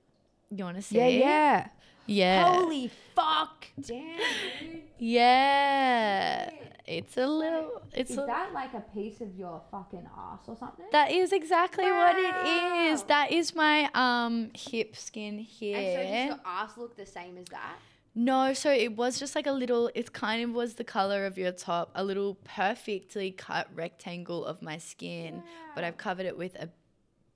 [0.50, 0.96] You want to see?
[0.96, 1.68] Yeah, yeah.
[2.06, 2.44] Yeah.
[2.52, 3.66] Holy fuck.
[3.80, 4.16] Damn,
[4.60, 4.82] dude.
[4.98, 6.50] Yeah.
[6.84, 10.56] It's a little, it's Is a, that like a piece of your fucking ass or
[10.56, 10.84] something?
[10.90, 13.04] that is exactly what it is.
[13.04, 15.76] That is my um hip skin here.
[15.78, 17.76] and so does your ass look the same as that?
[18.14, 21.38] No, so it was just like a little, it kind of was the color of
[21.38, 25.42] your top, a little perfectly cut rectangle of my skin,
[25.74, 26.68] but I've covered it with a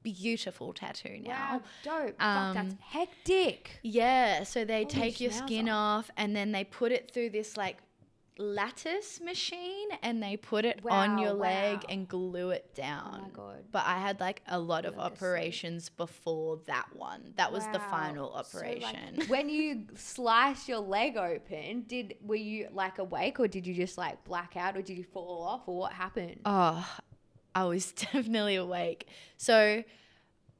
[0.02, 1.30] beautiful tattoo now.
[1.30, 2.22] Wow, dope.
[2.22, 3.80] Um, Fuck, that's hectic.
[3.82, 7.56] Yeah, so they Holy take your skin off and then they put it through this
[7.56, 7.78] like
[8.38, 13.14] lattice machine and they put it on Wow, your leg and glue it down.
[13.18, 13.64] Oh my God.
[13.72, 17.32] But I had like a lot of operations before that one.
[17.36, 17.88] That was the Wow.
[17.90, 19.22] final So, like, operation.
[19.28, 23.96] when you sliced your leg open, did were you like awake or did you just
[23.98, 26.40] like black out or did you fall off or what happened?
[26.44, 26.86] Oh,
[27.54, 29.08] I was definitely awake.
[29.36, 29.82] So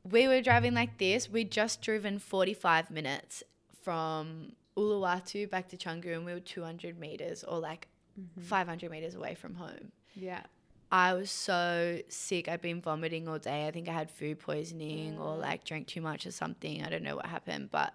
[0.03, 1.29] we were driving like this.
[1.29, 3.43] We'd just driven 45 minutes
[3.83, 7.89] from Uluwatu back to Canggu and we were 200 meters or like
[8.21, 8.41] mm-hmm.
[8.41, 9.93] 500 meters away from home.
[10.15, 10.43] Yeah.
[10.91, 12.49] I was so sick.
[12.49, 13.67] I'd been vomiting all day.
[13.67, 16.85] I think I had food poisoning or like drank too much or something.
[16.85, 17.93] I don't know what happened, but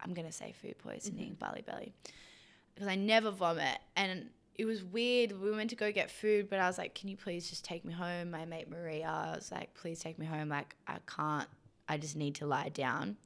[0.00, 1.44] I'm going to say food poisoning, mm-hmm.
[1.44, 1.92] Bali belly.
[2.74, 3.78] Because I never vomit.
[3.96, 5.32] And it was weird.
[5.32, 7.84] We went to go get food, but I was like, can you please just take
[7.84, 8.30] me home?
[8.30, 10.48] My mate Maria, I was like, please take me home.
[10.48, 11.48] Like, I can't,
[11.88, 13.16] I just need to lie down.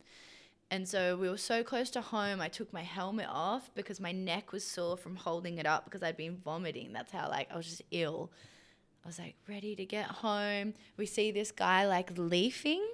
[0.73, 4.13] And so we were so close to home, I took my helmet off because my
[4.13, 6.93] neck was sore from holding it up because I'd been vomiting.
[6.93, 8.31] That's how, like, I was just ill.
[9.05, 10.75] I was like, ready to get home.
[10.97, 12.87] We see this guy, like, leafing.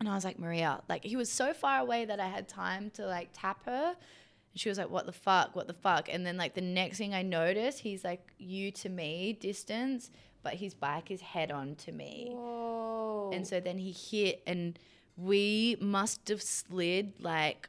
[0.00, 2.90] And I was like, Maria, like, he was so far away that I had time
[2.92, 3.94] to, like, tap her.
[3.94, 5.54] And she was like, what the fuck?
[5.54, 6.08] What the fuck?
[6.10, 10.10] And then, like, the next thing I noticed, he's like, you to me distance,
[10.42, 12.28] but his bike is head on to me.
[12.30, 13.32] Whoa.
[13.34, 14.78] And so then he hit, and
[15.16, 17.68] we must have slid like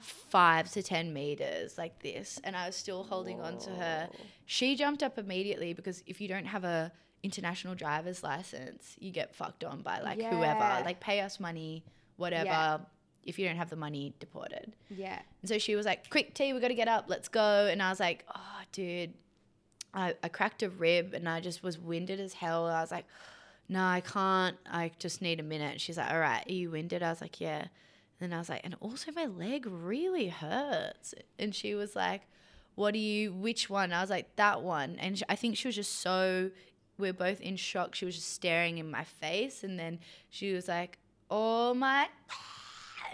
[0.00, 2.40] five to 10 meters like this.
[2.44, 4.08] And I was still holding on to her.
[4.46, 6.92] She jumped up immediately because if you don't have a
[7.22, 10.30] international driver's license, you get fucked on by like Yeah.
[10.36, 10.84] whoever.
[10.84, 11.84] Like pay us money,
[12.16, 12.44] whatever.
[12.44, 12.78] Yeah.
[13.24, 14.74] If you don't have the money, deported.
[14.90, 15.18] Yeah.
[15.40, 17.06] And so she was like, "Quick, T, we got to get up.
[17.08, 19.14] Let's go." And I was like, "Oh, dude,
[19.94, 23.06] I, I cracked a rib and I just was winded as hell." I was like,
[23.68, 24.56] "No, I can't.
[24.66, 27.40] I just need a minute." She's like, "All right, are you winded?" I was like,
[27.40, 27.70] "Yeah." And
[28.20, 32.22] then I was like, "And also my leg really hurts." And she was like,
[32.74, 33.32] "What do you?
[33.32, 36.50] Which one?" I was like, "That one." And sh I think she was just so.
[36.98, 37.94] We're both in shock.
[37.94, 39.98] She was just staring in my face, and then
[40.30, 40.98] she was like,
[41.30, 42.08] "Oh my."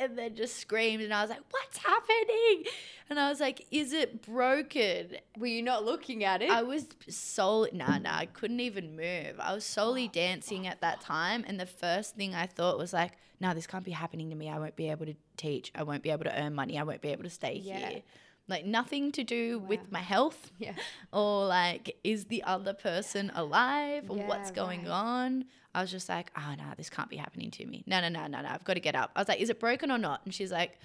[0.01, 2.65] And then just screamed and I was like, "What's happening?"
[3.09, 6.51] And I was like, "Is it broken?" Were you not looking at it?
[6.51, 9.35] I was so nah nah, I couldn't even move.
[9.39, 13.13] I was solely dancing at that time, and the first thing I thought was like,
[13.41, 14.49] "No, this can't be happening to me.
[14.49, 15.71] I won't be able to teach.
[15.75, 16.79] I won't be able to earn money.
[16.79, 17.91] I won't be able to stay Yeah.
[17.91, 18.03] here."
[18.49, 19.67] Like nothing to do Wow.
[19.69, 20.75] with my health yeah.
[21.13, 24.91] or like is the other person alive or Yeah, what's going right.
[24.91, 28.09] on i was just like oh no this can't be happening to me no no
[28.09, 29.99] no no no i've got to get up i was like is it broken or
[29.99, 30.79] not and she's like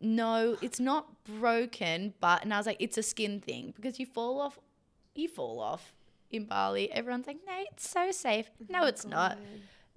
[0.00, 4.06] no it's not broken but and i was like it's a skin thing because you
[4.06, 4.58] fall off
[5.14, 5.94] you fall off
[6.30, 9.38] in bali everyone's like no it's so safe no it's not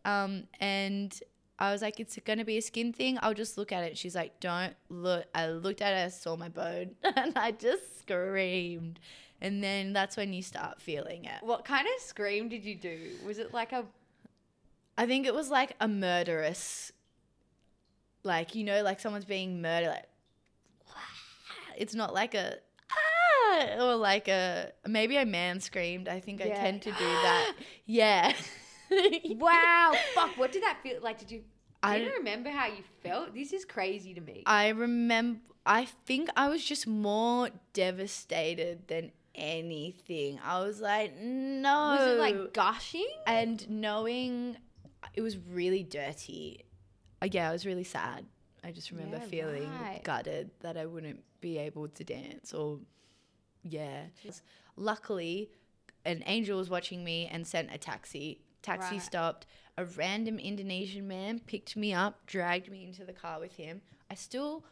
[0.06, 1.18] um, and
[1.60, 3.20] I was like, it's going to be a skin thing.
[3.22, 3.98] I'll just look at it.
[3.98, 5.26] She's like, don't look.
[5.36, 9.00] I looked at it, I saw my bone, and I just screamed.
[9.42, 11.42] And then that's when you start feeling it.
[11.42, 13.12] What kind of scream did you do?
[13.26, 13.86] Was it like a
[15.00, 16.92] I think it was like a murderous,
[18.24, 19.88] like, you know, like someone's being murdered.
[19.92, 20.06] Like,
[21.78, 22.56] it's not like a,
[22.92, 26.10] ah, or like a, maybe a man screamed.
[26.10, 26.62] I think I Yeah.
[26.62, 27.54] tend to do that.
[27.86, 28.34] Yeah.
[29.38, 29.94] wow?
[30.16, 30.38] Fuck!
[30.38, 31.18] What did that feel like?
[31.18, 31.44] Did you?
[31.82, 33.34] I I don't remember how you felt.
[33.34, 34.44] This is crazy to me.
[34.46, 40.42] I remember, I think I was just more devastated than anything.
[40.44, 41.96] I was like, no.
[41.98, 43.08] was it like gushing?
[43.26, 44.58] and knowing
[45.14, 46.66] it was really dirty.
[47.22, 48.26] Uh, yeah, I was really sad.
[48.64, 50.02] I just remember Yeah, feeling right.
[50.04, 52.80] gutted that I wouldn't be able to dance or,
[53.64, 54.04] yeah.
[54.76, 55.50] Luckily,
[56.06, 58.42] an angel was watching me and sent a taxi.
[58.62, 59.02] Taxi Right.
[59.02, 59.46] stopped.
[59.78, 63.82] A random Indonesian man picked me up, dragged me into the car with him.
[64.10, 64.66] I still,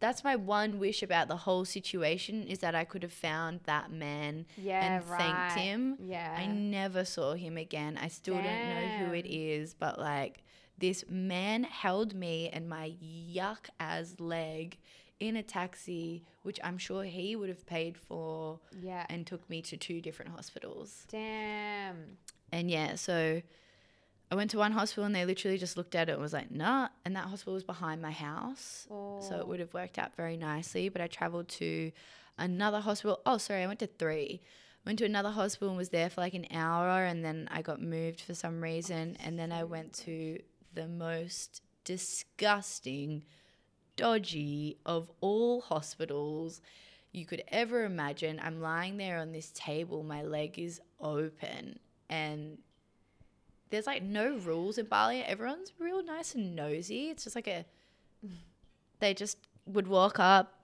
[0.00, 3.90] that's my one wish about the whole situation is that I could have found that
[3.90, 5.96] man Yeah, and thanked him.
[6.00, 6.34] Yeah.
[6.38, 7.98] I never saw him again.
[8.00, 10.42] I still don't know who it is, but like
[10.78, 14.76] this man held me and my yuck as leg
[15.18, 19.06] in a taxi, which I'm sure he would have paid for, Yeah.
[19.08, 21.06] and took me to two different hospitals.
[21.10, 22.18] Damn.
[22.52, 23.40] And yeah, so
[24.30, 26.50] I went to one hospital and they literally just looked at it and was like,
[26.50, 26.88] nah.
[27.04, 28.86] And that hospital was behind my house.
[28.88, 29.38] So Oh.
[29.40, 30.88] it would have worked out very nicely.
[30.88, 31.92] But I traveled to
[32.36, 33.20] another hospital.
[33.24, 34.40] Oh, sorry, I went to three.
[34.84, 37.04] Went to another hospital and was there for like an hour.
[37.04, 39.16] And then I got moved for some reason.
[39.22, 40.40] And then I went to
[40.74, 43.22] the most disgusting,
[43.96, 46.60] dodgy of all hospitals
[47.12, 48.40] you could ever imagine.
[48.42, 51.78] I'm lying there on this table, my leg is open.
[52.10, 52.58] And
[53.70, 55.22] there's like no rules in Bali.
[55.22, 57.10] Everyone's real nice and nosy.
[57.10, 57.64] It's just like a
[59.00, 60.54] they just would walk up,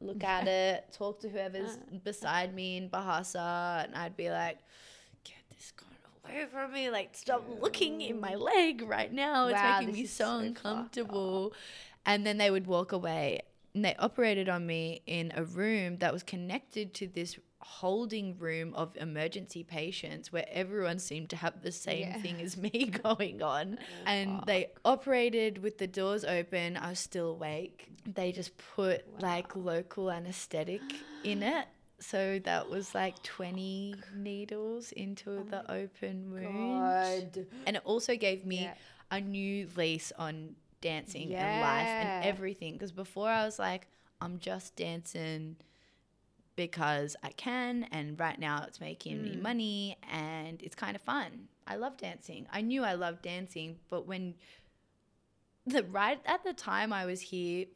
[0.00, 4.58] look at it, talk to whoever's beside me in Bahasa, and I'd be like,
[5.24, 6.90] "Get this guy away from me!
[6.90, 9.48] Like, stop looking in my leg right now.
[9.48, 11.52] It's Wow, making me so, so uncomfortable."
[12.06, 13.40] And then they would walk away,
[13.74, 18.72] and they operated on me in a room that was connected to this holding room
[18.74, 22.18] of emergency patients where everyone seemed to have the same Yeah.
[22.20, 23.78] thing as me going on.
[24.06, 26.76] And they operated with the doors open.
[26.76, 27.88] I was still awake.
[28.06, 30.80] They just put like local anesthetic
[31.24, 31.66] in it.
[31.98, 37.32] So that was like 20 needles into the open wound.
[37.34, 37.46] God.
[37.66, 38.74] and it also gave me Yeah.
[39.10, 42.72] a new lease on dancing and life and everything.
[42.72, 43.86] Because before i was like
[44.22, 45.56] i'm just dancing
[46.56, 49.42] because i can and right now it's making me Mm.
[49.42, 54.06] money and it's kind of fun i love dancing i knew i loved dancing but
[54.06, 54.34] when
[55.66, 57.66] the right at the time i was here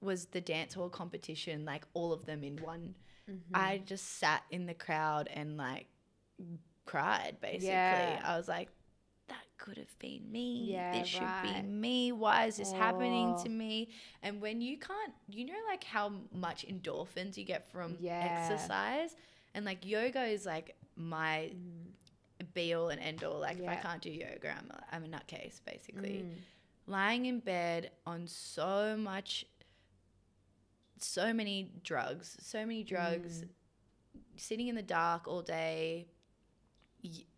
[0.00, 2.94] was the dance hall competition like all of them in one
[3.26, 3.56] Mm-hmm.
[3.56, 5.86] I just sat in the crowd and like
[6.84, 7.68] cried basically.
[7.68, 8.20] Yeah.
[8.22, 8.68] I was like,
[9.58, 10.64] could have been me.
[10.72, 12.12] Yeah, this should be me.
[12.12, 13.42] Why is this happening Oh.
[13.44, 13.88] to me?
[14.22, 18.20] And when you can't, you know, like how much endorphins you get from Yeah.
[18.50, 19.14] exercise?
[19.54, 21.52] And like yoga is like my
[22.52, 23.38] be all and end all.
[23.40, 23.82] Like if I Mm.
[23.82, 26.22] Can't do yoga, I'm a, I'm a nutcase basically.
[26.24, 26.34] Mm.
[26.86, 29.46] Lying in bed on so much,
[30.98, 33.48] so many drugs, so many drugs, Mm.
[34.36, 36.08] sitting in the dark all day.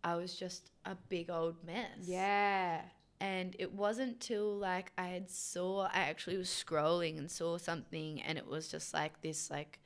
[0.03, 1.99] I was just a big old mess.
[2.03, 2.81] Yeah.
[3.19, 8.21] And it wasn't till like I had saw I actually was scrolling and saw something
[8.21, 9.79] and it was just like this like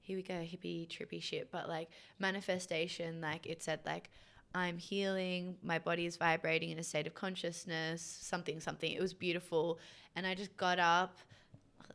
[0.00, 4.10] here we go hippie trippy shit but like manifestation like it said like
[4.52, 9.14] I'm healing my body is vibrating in a state of consciousness something something it was
[9.14, 9.78] beautiful
[10.16, 11.18] and I just got up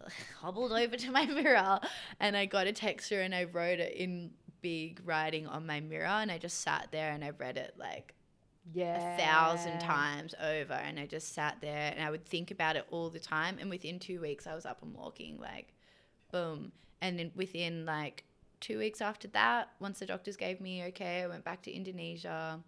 [0.40, 1.80] hobbled over to my mirror
[2.20, 4.32] and I got a texta and I wrote it in
[4.62, 8.14] big writing on my mirror and I just sat there and I read it like
[8.74, 9.14] Yeah.
[9.16, 12.86] a thousand times over and I just sat there and I would think about it
[12.92, 15.74] all the time and within two weeks I was up and walking like
[16.32, 18.24] boom and then within like
[18.60, 22.60] two weeks after that once the doctors gave me okay I went back to Indonesia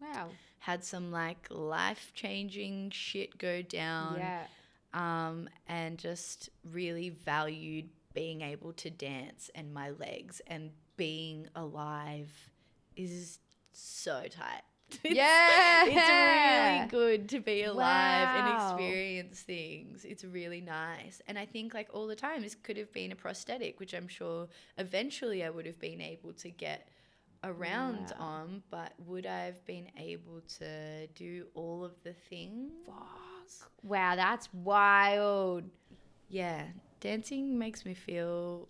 [0.00, 0.30] Wow.
[0.58, 4.46] had some like life changing shit go down Yeah.
[4.92, 12.30] um, and just really valued being able to dance and my legs and being alive
[12.96, 13.38] is
[13.72, 14.62] so tight.
[15.04, 15.84] It's- Yeah.
[15.86, 20.04] It's really good to be alive and experience things.
[20.04, 21.20] It's really nice.
[21.26, 24.08] And I think like all the time this could have been a prosthetic, which I'm
[24.08, 26.88] sure eventually I would have been able to get
[27.44, 28.26] around Wow.
[28.26, 32.72] on, but would I have been able to do all of the things?
[33.82, 35.64] Wow, that's wild.
[36.28, 36.64] Yeah,
[37.00, 38.68] dancing makes me feel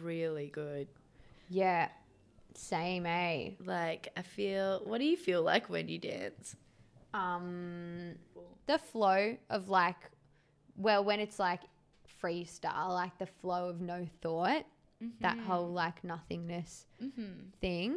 [0.00, 0.88] really good.
[1.48, 1.88] Yeah.
[2.54, 3.50] Same, eh?
[3.64, 4.82] Like I feel.
[4.84, 6.56] What do you feel like when you dance?
[7.14, 8.14] Um,
[8.66, 9.96] the flow of like,
[10.76, 11.60] well, when it's like
[12.22, 14.64] freestyle, like the flow of no thought,
[15.20, 17.48] that whole like nothingness Mm-hmm.
[17.60, 17.96] thing,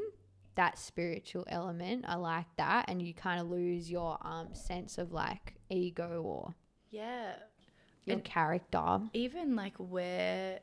[0.56, 5.12] that spiritual element, I like that, and you kind of lose your um sense of
[5.14, 6.56] like ego or
[6.91, 7.36] Yeah,
[8.06, 9.02] your And- character.
[9.14, 10.60] even like where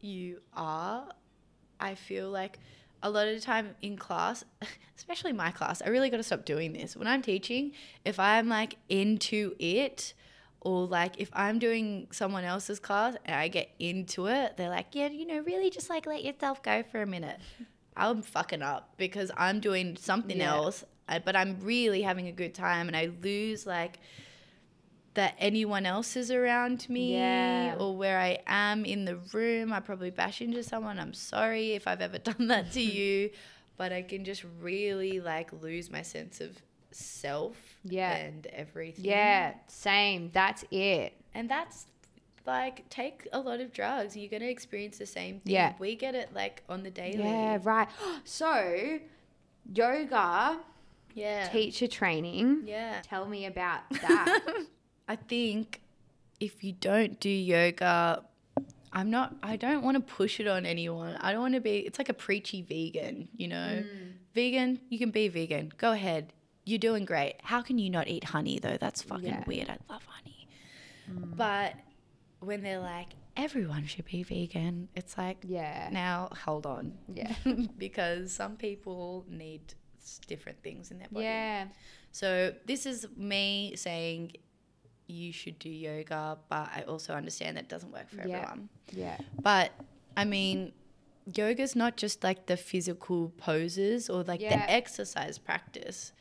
[0.00, 1.08] you are,
[1.80, 2.58] I feel like
[3.02, 4.44] a lot of the time in class,
[4.96, 6.96] especially my class, I really got to stop doing this.
[6.96, 7.72] When I'm teaching,
[8.04, 10.14] if I'm like into it,
[10.62, 14.88] or like if I'm doing someone else's class and I get into it, they're like,
[14.92, 17.38] yeah, you know, really just like let yourself go for a minute.
[17.96, 20.54] I'm fucking up because I'm doing something Yeah.
[20.54, 20.84] else,
[21.24, 23.98] but I'm really having a good time and I lose like
[25.14, 27.76] that anyone else is around me Yeah.
[27.78, 29.72] or where I am in the room.
[29.72, 30.98] I probably bash into someone.
[31.00, 33.30] I'm sorry if I've ever done that to you,
[33.76, 36.56] but I can just really like lose my sense of
[36.92, 38.14] self Yeah.
[38.14, 39.04] and everything.
[39.04, 40.30] Yeah, same.
[40.32, 41.14] That's it.
[41.34, 41.86] And that's
[42.46, 44.16] like take a lot of drugs.
[44.16, 45.52] You're going to experience the same thing.
[45.54, 45.74] Yeah.
[45.78, 47.18] We get it like on the daily.
[47.24, 47.88] Yeah, right.
[48.24, 48.98] So,
[49.72, 50.58] yoga
[51.14, 51.48] Yeah.
[51.48, 52.62] teacher training.
[52.66, 53.00] yeah.
[53.02, 54.40] Tell me about that.
[55.10, 55.80] I think
[56.38, 58.22] if you don't do yoga,
[58.92, 61.16] I'm not, I don't want to push it on anyone.
[61.16, 63.82] I don't want to be, it's like a preachy vegan, you know?
[63.82, 64.12] Mm.
[64.34, 65.72] Vegan, you can be vegan.
[65.78, 66.32] Go ahead.
[66.64, 67.34] You're doing great.
[67.42, 68.76] How can you not eat honey though?
[68.78, 69.42] That's fucking Yeah.
[69.48, 69.68] weird.
[69.68, 70.46] I love honey.
[71.10, 71.36] Mm.
[71.36, 71.74] But
[72.38, 75.88] when they're like, everyone should be vegan, it's like, yeah.
[75.90, 76.92] now hold on.
[77.12, 77.34] Yeah.
[77.78, 79.74] because some people need
[80.28, 81.24] different things in their body.
[81.24, 81.66] Yeah.
[82.12, 84.34] So this is me saying
[85.10, 88.36] you should do yoga, but I also understand that doesn't work for Yeah.
[88.38, 88.68] everyone.
[88.92, 89.18] Yeah.
[89.42, 89.72] But
[90.16, 90.72] I mean,
[91.34, 94.56] yoga's not just like the physical poses or like Yeah.
[94.66, 96.12] the exercise practice.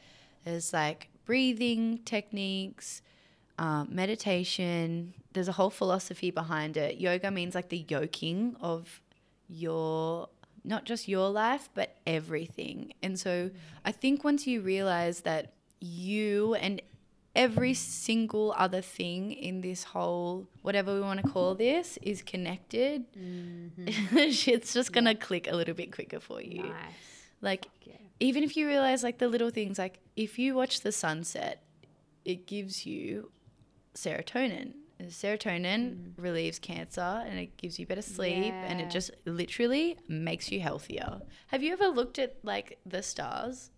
[0.46, 3.02] There's like breathing techniques,
[3.58, 5.14] um, meditation.
[5.34, 6.98] There's a whole philosophy behind it.
[7.00, 9.02] Yoga means like the yoking of
[9.48, 10.30] your
[10.64, 13.50] not just your life but everything and so
[13.86, 16.82] i think once you realize that you and
[17.36, 23.06] every single other thing in this whole whatever we want to call this is connected.
[23.14, 24.30] Mm-hmm.
[24.32, 26.64] Shit's just gonna click a little bit quicker for you.
[26.64, 26.76] Nice.
[27.42, 27.94] like Yeah.
[28.20, 31.64] even if you realize like the little things like if you watch the sunset
[32.26, 33.32] it gives you
[33.96, 34.74] serotonin.
[35.00, 36.12] And serotonin mm.
[36.18, 41.22] relieves cancer and it gives you better sleep and it just literally makes you healthier.
[41.48, 43.72] Have you ever looked at like the stars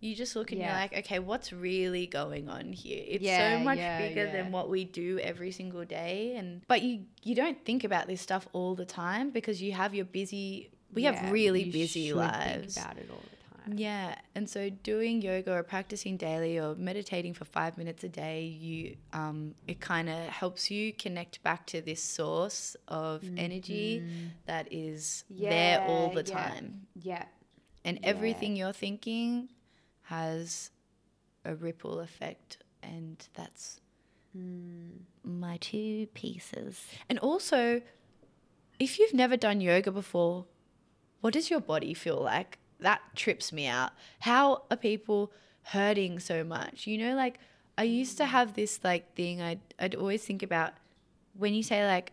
[0.00, 0.68] you just look and Yeah.
[0.68, 3.04] you're like okay what's really going on here?
[3.06, 6.82] It's Yeah, so much yeah, bigger than what we do every single day and but
[6.82, 10.70] you you don't think about this stuff all the time because you have your busy
[10.92, 13.36] we have really busy lives Think about it all the
[13.66, 13.76] time.
[13.76, 18.44] yeah, and so doing yoga or practicing daily or meditating for five minutes a day,
[18.44, 24.02] you um, it kind of helps you connect back to this source of energy
[24.46, 27.24] that is there all the time, Yeah.
[27.84, 29.50] and everything you're thinking
[30.08, 30.70] has
[31.44, 33.80] a ripple effect, and that's
[34.32, 34.88] hmm.
[35.24, 36.84] my two pieces.
[37.08, 37.80] And also,
[38.78, 40.44] if you've never done yoga before,
[41.20, 42.58] what does your body feel like?
[42.80, 43.92] that trips me out.
[44.20, 45.32] How are people
[45.62, 46.86] hurting so much?
[46.86, 47.38] You know, like
[47.76, 48.30] I used to hmm.
[48.30, 50.72] have this like thing I'd, I'd always think about
[51.36, 52.12] when you say like,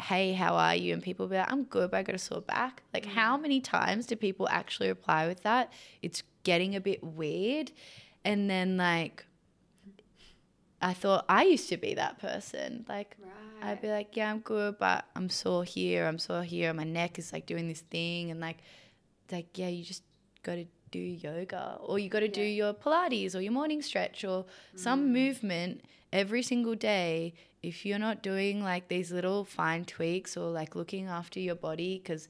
[0.00, 0.92] hey, how are you?
[0.92, 2.82] And people be like, I'm good, but I got a sore back.
[2.94, 3.42] Like, how hmm.
[3.42, 5.72] many times do people actually reply with that?
[6.02, 7.70] It's getting a bit weird.
[8.24, 9.26] And then, like,
[10.80, 12.86] I thought I used to be that person.
[12.88, 13.16] Like,
[13.62, 16.72] I'd be like, yeah, I'm good, but I'm sore here, I'm sore here.
[16.72, 18.30] My neck is like doing this thing.
[18.30, 18.58] And, like,
[19.30, 20.04] like, yeah, you just
[20.42, 24.24] got to do yoga or you got to do your Pilates or your morning stretch
[24.24, 25.12] or some mm.
[25.20, 25.82] movement
[26.12, 31.06] every single day if you're not doing like these little fine tweaks or like looking
[31.06, 32.26] after your body because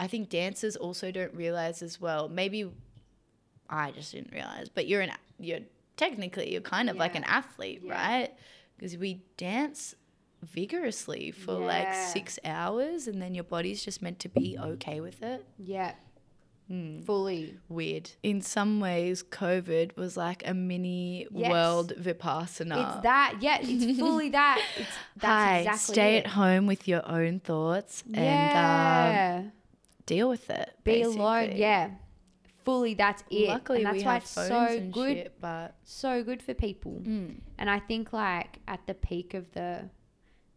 [0.00, 2.68] i think dancers also don't realize as well maybe
[3.70, 5.60] i just didn't realize but you're an you're
[5.96, 7.92] technically you're kind of like an athlete Yeah.
[7.92, 8.30] right
[8.76, 9.94] because we dance
[10.42, 15.22] vigorously for like six hours and then your body's just meant to be okay with
[15.22, 15.94] it Yeah.
[16.68, 17.00] Hmm.
[17.00, 17.56] Fully.
[17.70, 21.50] weird in some ways covid was like a mini Yes.
[21.50, 23.36] world vipassana It's that.
[23.40, 24.62] Yeah, it's fully that.
[24.76, 24.88] It's
[25.22, 26.26] Hi, exactly stay it.
[26.26, 29.52] at home with your own thoughts and um,
[30.06, 30.70] deal with it.
[30.84, 31.16] Be alone.
[31.46, 31.60] basically.
[31.60, 31.90] Yeah.
[32.68, 33.48] Fully that's it.
[33.48, 36.42] Luckily, and that's we why have it's phones so and good shit, but so good
[36.42, 37.00] for people.
[37.04, 39.88] mm, And I think like at the peak of the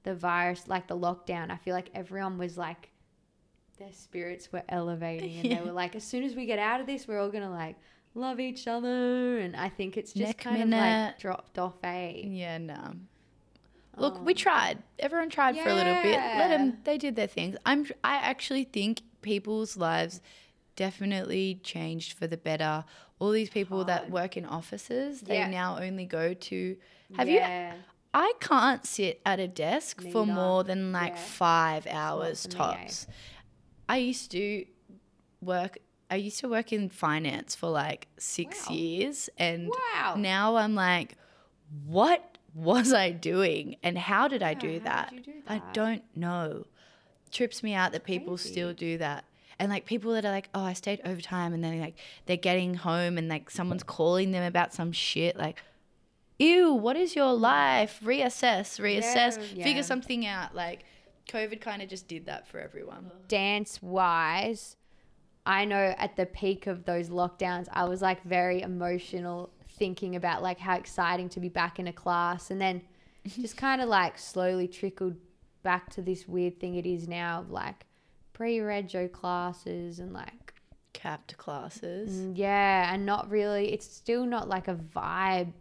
[0.03, 2.89] the virus, like the lockdown, I feel like everyone was like
[3.77, 5.59] their spirits were elevating and Yeah.
[5.59, 7.77] they were like, as soon as we get out of this, we're all gonna like
[8.13, 9.37] love each other.
[9.39, 12.93] And I think it's just Neck kind of like dropped off a yeah, no.
[13.97, 14.35] Look, we Oh.
[14.35, 14.79] tried.
[14.99, 16.15] Everyone tried for a little bit.
[16.15, 16.77] Let them.
[16.83, 17.55] They did their things.
[17.65, 17.85] I'm.
[18.03, 20.21] I actually think people's lives
[20.85, 22.83] definitely changed for the better.
[23.19, 25.47] All these people that work in offices, they Yeah.
[25.47, 26.75] now only go to.
[27.17, 27.43] Have you.
[28.13, 31.21] I can't sit at a desk for more than like Yeah.
[31.43, 32.57] five hours me, eh?
[32.57, 33.07] tops.
[33.87, 34.65] I used to
[35.39, 35.77] work.
[36.09, 38.75] I used to work in finance for like six Wow.
[38.75, 40.15] years, and Wow.
[40.17, 41.15] now I'm like,
[41.85, 45.13] what was I doing, and how did I do how that?
[45.23, 46.65] do I don't know.
[47.29, 49.23] Trips me out that people still do that.
[49.61, 51.95] And like people that are like, oh, I stayed overtime, and then like
[52.25, 55.61] they're getting home, and like someone's calling them about some shit, like,
[56.39, 57.99] ew, what is your life?
[58.03, 59.57] Reassess, reassess, Mm.
[59.57, 59.63] Yeah.
[59.63, 60.55] figure something out.
[60.55, 60.83] Like,
[61.29, 63.11] COVID kind of just did that for everyone.
[63.27, 64.75] dance wise,
[65.45, 70.41] I know at the peak of those lockdowns, I was like very emotional thinking about
[70.41, 72.81] like how exciting to be back in a class and then
[73.27, 75.15] just kind of like slowly trickled
[75.63, 77.85] back to this weird thing it is now of like
[78.41, 80.53] pre-rego classes and like
[80.93, 82.09] Capped classes.
[82.11, 85.53] mm, yeah and not really it's still not like a vibe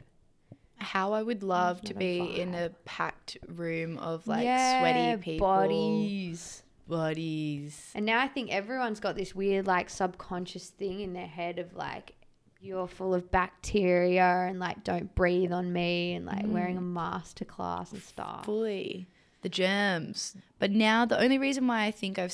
[0.78, 5.46] How I would love to be in a packed room of like Yeah, sweaty people.
[5.46, 7.92] bodies Bodies.
[7.94, 11.72] And now I think everyone's got this weird like subconscious thing in their head of
[11.76, 12.14] like
[12.60, 17.36] you're full of bacteria and like don't breathe on me and like wearing a mask
[17.36, 18.44] to class and stuff.
[18.44, 19.06] Fully.
[19.42, 20.36] The germs.
[20.58, 22.32] But now the only reason why I think I've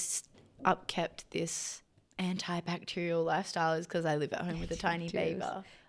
[0.64, 1.82] upkept this
[2.18, 5.42] antibacterial lifestyle is because I live at home with a tiny baby.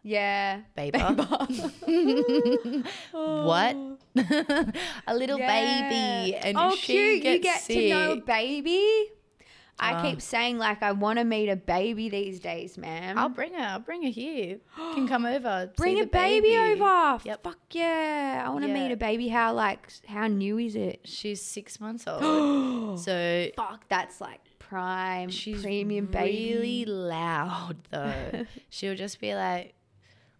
[0.04, 0.62] Yeah.
[0.76, 1.00] Baby.
[3.12, 3.76] what?
[5.08, 6.36] a little baby.
[6.36, 7.24] And oh, she cute!
[7.24, 7.76] Gets you get sick.
[7.78, 9.10] to know a baby.
[9.80, 10.02] I Ah.
[10.02, 13.16] keep saying like I want to meet a baby these days, man.
[13.18, 13.64] I'll bring her.
[13.64, 14.58] I'll bring her here.
[14.76, 15.72] Can come over.
[15.78, 17.20] bring see a the baby, over.
[17.24, 17.44] Yep.
[17.44, 18.44] Fuck yeah!
[18.46, 19.28] I want to meet a baby.
[19.28, 21.02] How like how new is it?
[21.04, 23.00] She's six months old.
[23.08, 28.46] so Fuck, that's like prime she's premium really loud though.
[28.70, 29.74] She'll just be like,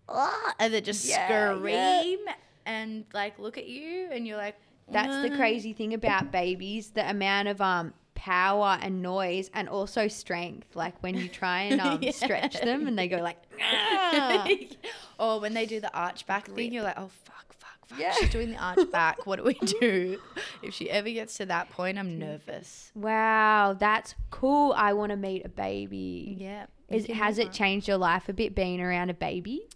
[0.10, 2.02] "Ah," and then just Yeah, yeah.
[2.02, 2.20] scream
[2.66, 4.56] and like look at you, and you're like,
[4.92, 9.70] That's the "Uh." crazy thing about babies, the amount of um power and noise and
[9.70, 10.76] also strength.
[10.76, 12.12] Like when you try and um Yeah.
[12.12, 13.38] stretch them and they go like
[15.20, 17.47] or when they do the arch back thing, you're like, oh fuck,
[17.88, 18.00] fuck.
[18.00, 18.14] Yeah.
[18.14, 19.26] She's doing the arch back.
[19.26, 20.20] What do we do?
[20.62, 22.92] If she ever gets to that point, I'm nervous.
[22.96, 24.74] Wow, that's cool.
[24.78, 26.38] I want to meet a baby.
[26.40, 26.68] Yeah.
[26.90, 29.68] Is, has it changed your life a bit being around a baby?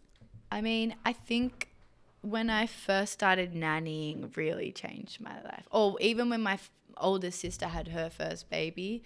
[0.51, 1.69] I mean, I think
[2.21, 5.65] when I first started nannying really changed my life.
[5.71, 9.03] Or even when my f- older sister had her first baby,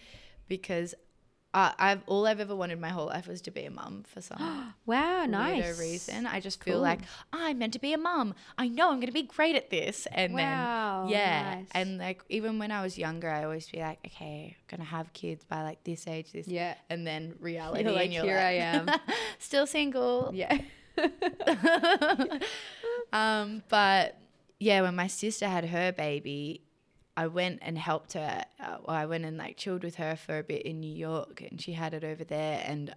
[0.48, 0.94] because
[1.56, 4.20] I, I've all I've ever wanted my whole life was to be a mum for
[4.22, 5.80] some Wow, nice.
[5.80, 6.28] reason.
[6.28, 6.82] I just feel Cool.
[6.82, 7.00] like
[7.32, 8.36] I'm meant to be a mum.
[8.58, 10.06] I know I'm going to be great at this.
[10.12, 11.56] And Wow, then, yeah.
[11.56, 11.66] nice.
[11.72, 14.92] And like, even when I was younger, I always be like, okay, I'm going to
[14.92, 16.46] have kids by like this age, this.
[16.48, 16.76] Yeah.
[16.90, 17.84] And then reality.
[17.86, 18.90] You're like, and you're "Here like, I am."
[19.40, 20.32] still single.
[20.34, 20.58] Yeah.
[23.14, 24.18] um, but
[24.60, 26.62] yeah, when my sister had her baby,
[27.18, 28.44] I went and helped her.
[28.60, 31.62] Uh, I went and like chilled with her for a bit in New York, and
[31.62, 32.94] she had it over there, and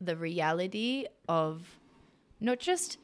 [0.00, 1.78] the reality of
[2.40, 2.98] not just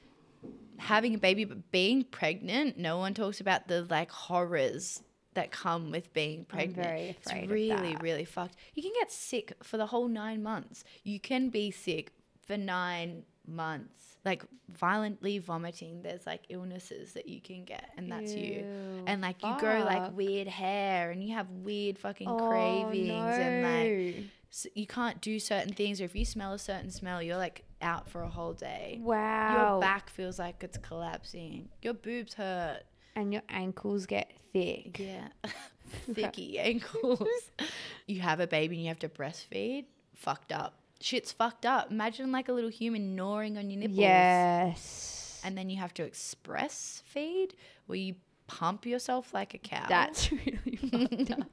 [0.79, 2.79] having a baby but being pregnant.
[2.79, 5.03] No one talks about the like horrors
[5.35, 6.83] that come with being pregnant.
[6.83, 8.57] very afraid it's really, really fucked.
[8.75, 10.85] You can get sick for the whole nine months.
[11.05, 12.13] You can be sick
[12.47, 16.03] for nine months, like violently vomiting.
[16.03, 18.65] There's like illnesses that you can get, and that's you.
[19.07, 23.63] And like you grow like weird hair, and you have weird fucking Oh, cravings, and
[23.63, 24.25] like no.
[24.51, 27.65] s you can't do certain things, or if you smell a certain smell, you're like
[27.83, 28.99] out for a whole day.
[29.03, 29.73] wow.
[29.73, 31.69] Your back feels like it's collapsing.
[31.83, 32.83] Your boobs hurt.
[33.17, 34.99] and your ankles get thick.
[34.99, 35.29] Yeah.
[36.13, 37.27] Thicky ankles.
[38.07, 39.87] you have a baby and you have to breastfeed.
[40.15, 40.75] Fucked up.
[41.01, 41.91] Shit's fucked up.
[41.91, 43.99] Imagine like a little human gnawing on your nipples.
[43.99, 45.41] Yes.
[45.45, 47.55] And then you have to express feed
[47.87, 48.17] where you
[48.49, 49.85] pump yourself like a cow.
[49.89, 51.47] that's really fucked up.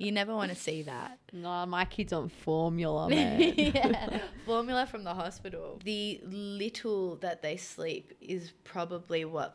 [0.00, 1.18] you never want to see that.
[1.32, 3.54] No, my kid's on formula, man.
[3.56, 4.20] yeah.
[4.46, 5.78] Formula from the hospital.
[5.84, 9.54] The little that they sleep is probably what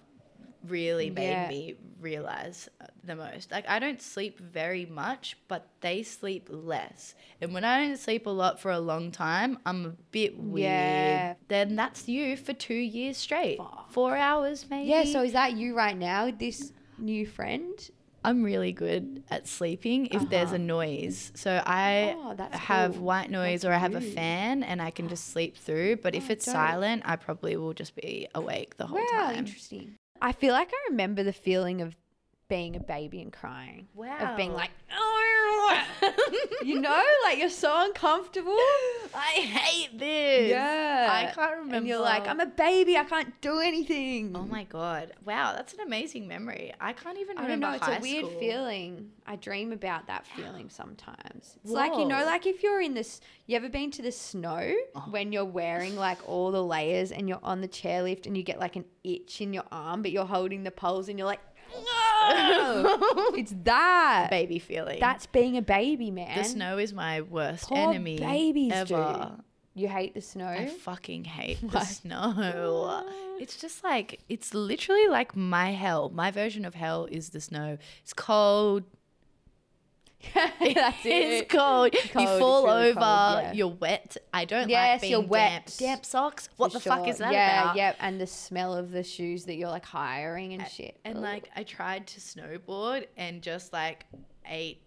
[0.68, 1.47] really made Yeah.
[1.47, 3.51] me realize uh, the most.
[3.51, 7.16] Like I don't sleep very much, but they sleep less.
[7.41, 10.72] And when I don't sleep a lot for a long time, I'm a bit weird.
[10.72, 11.34] Yeah.
[11.47, 13.57] Then that's you for 2 years straight.
[13.57, 13.91] Fuck.
[13.91, 14.89] 4 hours maybe.
[14.89, 17.74] yeah, so is that you right now, this new friend?
[18.24, 20.55] I'm really good at sleeping if there's Uh-huh.
[20.55, 21.32] a noise.
[21.36, 23.03] So I Oh, have cool.
[23.05, 25.97] white noise That's or I have a fan and I can just sleep through.
[25.97, 26.53] But if Oh, it's dope.
[26.53, 29.36] silent, I probably will just be awake the whole wow, time.
[29.45, 29.97] interesting.
[30.26, 31.95] I feel like I remember the feeling of
[32.47, 33.87] being a baby and crying.
[33.95, 34.17] Wow.
[34.19, 35.81] Of being like, oh,
[36.63, 38.51] you know, like you're so uncomfortable.
[39.15, 40.49] I hate this.
[40.49, 41.07] Yeah.
[41.11, 41.75] I can't remember.
[41.77, 42.97] And you're like, I'm a baby.
[42.97, 44.33] I can't do anything.
[44.35, 45.13] Oh my god!
[45.25, 46.73] Wow, that's an amazing memory.
[46.79, 47.67] I can't even I don't remember.
[47.85, 47.93] know.
[47.93, 48.39] It's a weird school.
[48.39, 49.09] feeling.
[49.25, 51.57] I dream about that feeling sometimes.
[51.63, 53.21] It's like you know, like if you're in this.
[53.47, 55.01] You ever been to the snow Oh.
[55.11, 58.59] when you're wearing like all the layers and you're on the chairlift and you get
[58.59, 61.41] like an itch in your arm, but you're holding the poles and you're like,
[61.84, 64.28] no, it's that.
[64.30, 64.99] baby feeling.
[64.99, 66.38] That's being a baby, man.
[66.38, 69.30] the snow is my worst Poor enemy babies, ever.
[69.36, 69.43] dude.
[69.78, 70.47] You hate the snow.
[70.47, 73.03] I fucking hate the snow.
[73.39, 76.09] It's just like it's literally like my hell.
[76.09, 77.78] My version of hell is the snow.
[78.01, 78.84] It's cold.
[80.34, 80.57] That's
[81.05, 81.49] It's it.
[81.49, 81.93] cold.
[81.93, 81.99] you
[82.39, 82.99] fall really over.
[82.99, 83.51] cold, yeah.
[83.53, 84.17] You're wet.
[84.34, 85.65] I don't Yes, like being you're wet.
[85.65, 85.78] damp.
[85.78, 86.49] Damp socks.
[86.57, 87.76] What For the fuck is that yeah, about?
[87.76, 90.97] Yeah, and the smell of the shoes that you're like hiring and shit.
[91.05, 91.23] And Ugh.
[91.23, 94.05] like I tried to snowboard and just like
[94.47, 94.82] ate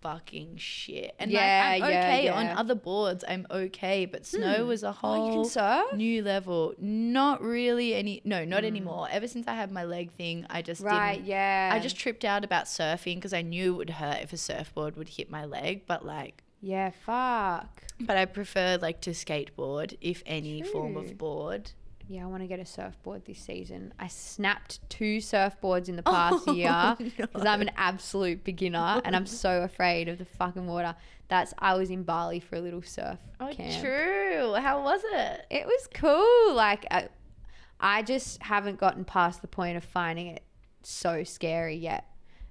[0.00, 1.14] fucking shit.
[1.18, 3.24] And Yeah, like I'm yeah, okay on other boards.
[3.28, 6.74] I'm okay, but snow was a oh, whole can new level.
[6.78, 8.22] Not really any.
[8.24, 9.08] No, not anymore.
[9.10, 10.86] Ever since I had my leg thing, I just Mm.
[10.86, 11.70] Right, Didn't, yeah.
[11.72, 14.96] I just tripped out about surfing because I knew it would hurt if a surfboard
[14.96, 15.82] would hit my leg.
[15.86, 17.82] But like, yeah, fuck.
[18.00, 21.72] but I prefer like to skateboard if any form of board.
[22.10, 23.92] Yeah, I want to get a surfboard this season.
[23.98, 29.14] I snapped two surfboards in the oh, past year because I'm an absolute beginner and
[29.14, 30.94] I'm so afraid of the fucking water.
[31.28, 33.82] That's I was in Bali for a little surf Oh, camp.
[33.82, 34.54] true.
[34.54, 35.46] How was it?
[35.50, 36.54] It was cool.
[36.54, 37.08] Like I,
[37.78, 40.42] I just haven't gotten past the point of finding it
[40.82, 42.06] so scary yet.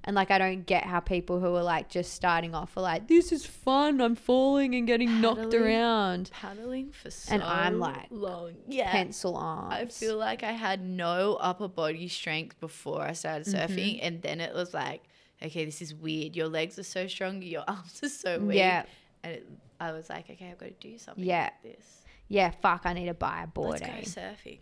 [0.08, 3.08] And like I don't get how people who are like just starting off are like,
[3.10, 4.00] this is fun.
[4.02, 6.32] I'm falling and getting knocked around.
[6.34, 8.54] Paddling for so And I'm like, long.
[8.70, 8.90] Yeah.
[8.90, 9.74] Pencil arms.
[9.74, 13.74] I feel like I had no upper body strength before I started Mm-hmm.
[13.74, 15.04] surfing, and then it was like,
[15.44, 16.36] okay, this is weird.
[16.38, 18.58] Your legs are so strong, your arms are so weak.
[18.60, 18.86] Yeah.
[19.24, 19.48] and it,
[19.80, 21.24] I was like, okay, I've got to do something.
[21.24, 21.50] Yeah.
[21.64, 22.02] with this.
[22.30, 22.84] yeah, fuck.
[22.86, 23.82] I need to buy a board.
[23.82, 24.60] Let's go surfing.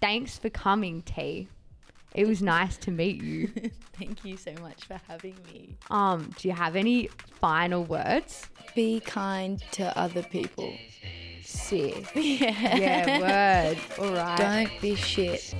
[0.00, 1.48] Thanks for coming, T.
[2.14, 3.50] It was nice to meet you.
[3.98, 5.76] Thank you so much for having me.
[5.90, 7.08] Um, do you have any
[7.40, 8.48] final words?
[8.76, 10.72] Be kind to other people.
[11.42, 12.06] Sick.
[12.14, 12.76] yeah.
[12.76, 13.78] Yeah, word.
[13.98, 14.38] All right.
[14.38, 15.54] Don't be shit.